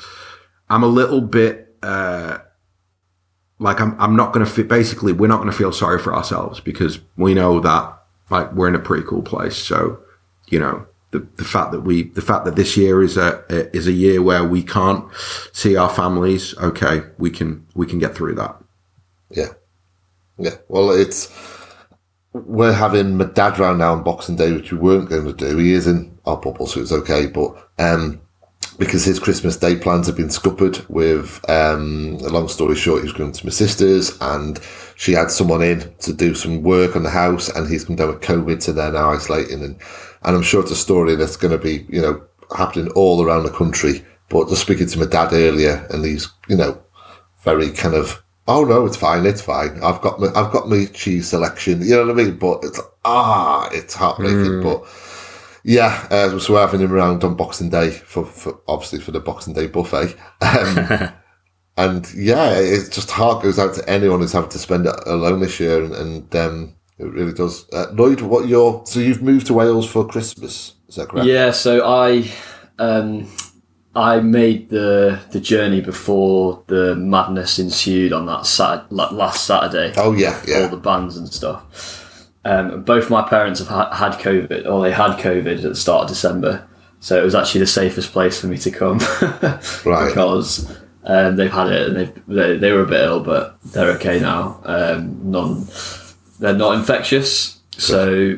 [0.69, 2.39] I'm a little bit, uh,
[3.59, 4.67] like I'm, I'm not going to fit.
[4.67, 7.97] Basically, we're not going to feel sorry for ourselves because we know that
[8.29, 9.55] like we're in a pretty cool place.
[9.55, 9.99] So,
[10.47, 13.45] you know, the, the fact that we, the fact that this year is a,
[13.75, 15.05] is a year where we can't
[15.53, 16.57] see our families.
[16.57, 18.55] Okay, we can we can get through that.
[19.29, 19.49] Yeah.
[20.39, 20.55] Yeah.
[20.67, 21.31] Well, it's
[22.33, 25.55] we're having my dad round now on Boxing Day, which we weren't going to do.
[25.57, 27.27] He is in our bubble, so it's okay.
[27.27, 28.19] But um,
[28.79, 33.03] because his Christmas Day plans have been scuppered with, um, a long story short, he
[33.03, 34.59] was going to my sister's and
[34.95, 38.07] she had someone in to do some work on the house and he's come down
[38.07, 39.63] with COVID, so they're now isolating.
[39.63, 39.79] And,
[40.25, 42.23] and I'm sure it's a story that's going to be, you know,
[42.55, 44.05] happening all around the country.
[44.29, 46.81] But just speaking to my dad earlier and he's, you know,
[47.41, 49.81] very kind of, oh no, it's fine, it's fine.
[49.83, 52.37] I've got my, I've got my cheese selection, you know what I mean?
[52.37, 54.63] But it's, ah, it's heartbreaking.
[54.63, 54.83] But,
[55.63, 59.19] yeah, uh, so we're having him around on Boxing Day for, for obviously for the
[59.19, 60.15] Boxing Day buffet.
[60.41, 61.09] Um,
[61.77, 65.39] and yeah, it just heart goes out to anyone who's having to spend it alone
[65.39, 67.67] this year, and, and um, it really does.
[67.71, 70.75] Uh, Lloyd, what your so you've moved to Wales for Christmas?
[70.87, 71.27] Is that correct?
[71.27, 72.29] Yeah, so I
[72.79, 73.27] um,
[73.95, 79.93] I made the the journey before the madness ensued on that sat- last Saturday.
[79.97, 80.63] Oh yeah, yeah.
[80.63, 82.29] all the bands and stuff.
[82.45, 86.03] Um, both my parents have ha- had COVID, or they had COVID at the start
[86.03, 86.67] of December,
[86.99, 88.97] so it was actually the safest place for me to come,
[89.85, 90.07] Right.
[90.09, 90.69] Because
[91.05, 94.59] um, they've had it and they they were a bit ill, but they're okay now.
[94.65, 95.65] Um, non,
[96.43, 98.37] they're not infectious, so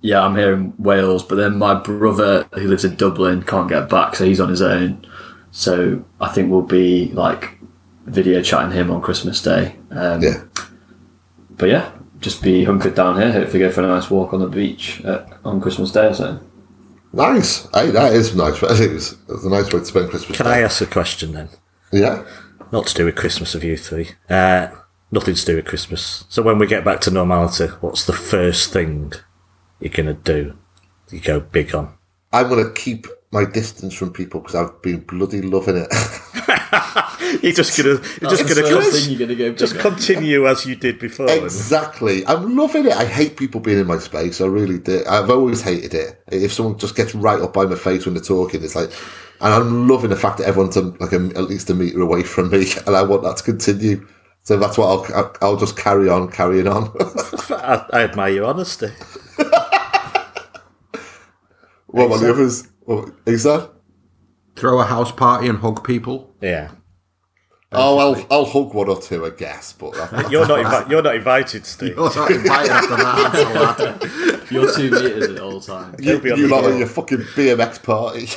[0.00, 1.22] yeah, I'm here in Wales.
[1.22, 4.62] But then my brother, who lives in Dublin, can't get back, so he's on his
[4.62, 5.06] own.
[5.50, 7.58] So I think we'll be like
[8.06, 9.76] video chatting him on Christmas Day.
[9.90, 10.42] Um, Yeah.
[11.50, 13.32] but yeah, just be hunkered down here.
[13.32, 16.46] Hopefully, go for a nice walk on the beach uh, on Christmas Day or something.
[17.12, 17.66] Nice.
[17.74, 18.62] Hey, that is nice.
[18.62, 19.16] It is.
[19.28, 20.36] It's a nice way to spend Christmas.
[20.36, 20.52] Can Day.
[20.52, 21.48] I ask a question then?
[21.92, 22.24] Yeah.
[22.72, 24.10] Not to do with Christmas of you three.
[24.28, 24.68] Uh,
[25.10, 26.24] nothing to do with Christmas.
[26.28, 29.12] So when we get back to normality, what's the first thing
[29.80, 30.56] you're gonna do?
[31.10, 31.96] You go big on.
[32.32, 35.88] I'm going to keep my distance from people because I've been bloody loving it.
[37.42, 40.98] You're just gonna, you're just gonna con- you're gonna go just continue as you did
[40.98, 41.28] before.
[41.28, 42.24] Exactly.
[42.26, 42.92] I'm loving it.
[42.92, 44.40] I hate people being in my space.
[44.40, 45.02] I really do.
[45.08, 46.22] I've always hated it.
[46.28, 48.90] If someone just gets right up by my face when they're talking, it's like,
[49.40, 52.22] and I'm loving the fact that everyone's um, like a, at least a meter away
[52.22, 54.06] from me, and I want that to continue.
[54.46, 56.90] So that's what I'll I'll- I'll just carry on carrying on.
[57.50, 58.86] I, I admire your honesty.
[61.88, 62.68] what about the others?
[62.84, 63.72] What, is that?
[64.54, 66.32] Throw a house party and hug people.
[66.40, 66.70] Yeah,
[67.72, 69.72] Oh, I'll I'll hug one or two, I guess.
[69.72, 71.96] But that, you're not invi- you're not invited, Steve.
[71.96, 73.18] You're not invited after that.
[73.34, 73.52] Ansel,
[74.30, 74.42] lad.
[74.52, 75.96] You're two meters at all times.
[76.06, 76.70] you, be on you the lot ball.
[76.72, 78.28] on your fucking BMX party.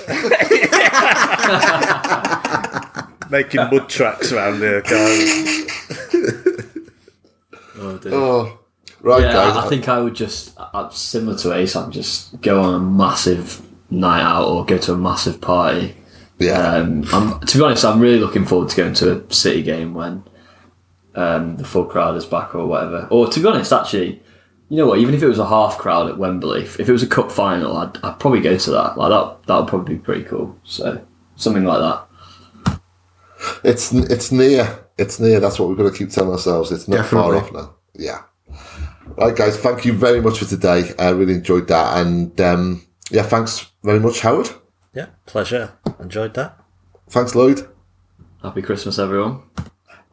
[3.30, 5.69] Making mud tracks around there, guys.
[8.06, 8.60] Oh, oh,
[9.02, 9.56] right, yeah, guys.
[9.56, 12.80] I, I think I would just, uh, similar to Ace, I'd just go on a
[12.80, 15.96] massive night out or go to a massive party.
[16.40, 19.62] yeah, Um, I'm, to be honest, I'm really looking forward to going to a City
[19.64, 20.24] game when
[21.16, 23.08] um, the full crowd is back or whatever.
[23.12, 24.22] Or to be honest, actually,
[24.70, 25.00] you know what?
[25.00, 27.32] Even if it was a half crowd at Wembley, if if it was a cup
[27.32, 28.98] final, I'd, I'd probably go to that.
[28.98, 30.56] Like that, that would probably be pretty cool.
[30.64, 31.04] So
[31.36, 32.06] something like that.
[33.64, 34.80] It's it's near.
[34.98, 35.40] It's near.
[35.40, 36.72] That's what we've got to keep telling ourselves.
[36.72, 37.74] It's not far off now.
[37.96, 38.24] Yeah.
[39.18, 39.58] Right, guys.
[39.58, 40.92] Thank you very much for today.
[40.98, 44.50] I really enjoyed that, and um, yeah, thanks very much, Howard.
[44.94, 45.74] Yeah, pleasure.
[46.00, 46.58] Enjoyed that.
[47.10, 47.68] Thanks, Lloyd.
[48.42, 49.42] Happy Christmas, everyone.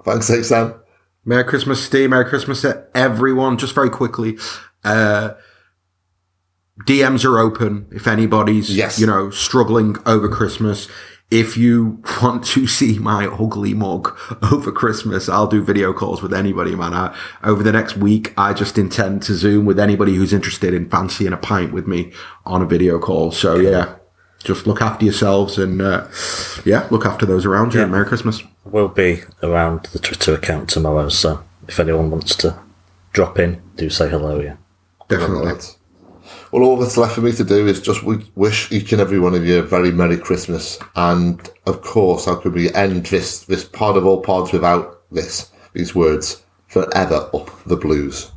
[0.04, 0.74] Thanks, Sam.
[1.24, 2.10] Merry Christmas, Steve.
[2.10, 3.58] Merry Christmas to everyone.
[3.58, 4.36] Just very quickly,
[4.84, 5.34] uh,
[6.86, 8.98] DMs are open if anybody's, Yes.
[8.98, 10.88] you know, struggling over Christmas.
[11.30, 14.16] If you want to see my ugly mug
[14.52, 16.94] over Christmas, I'll do video calls with anybody, man.
[16.94, 20.88] I, over the next week, I just intend to Zoom with anybody who's interested in
[20.88, 22.12] fancying a pint with me
[22.44, 23.32] on a video call.
[23.32, 23.96] So yeah,
[24.44, 26.06] just look after yourselves and uh,
[26.64, 27.80] yeah, look after those around you.
[27.80, 27.86] Yeah.
[27.86, 28.42] Merry Christmas.
[28.64, 32.58] We'll be around the Twitter account tomorrow, so if anyone wants to
[33.12, 34.40] drop in, do say hello.
[34.40, 34.56] Yeah.
[35.08, 35.52] Definitely.
[36.52, 39.34] Well, all that's left for me to do is just wish each and every one
[39.34, 40.78] of you a very Merry Christmas.
[40.94, 45.50] And of course, how could we end this, this pod of all pods without this,
[45.72, 46.42] these words?
[46.68, 48.30] Forever up the blues.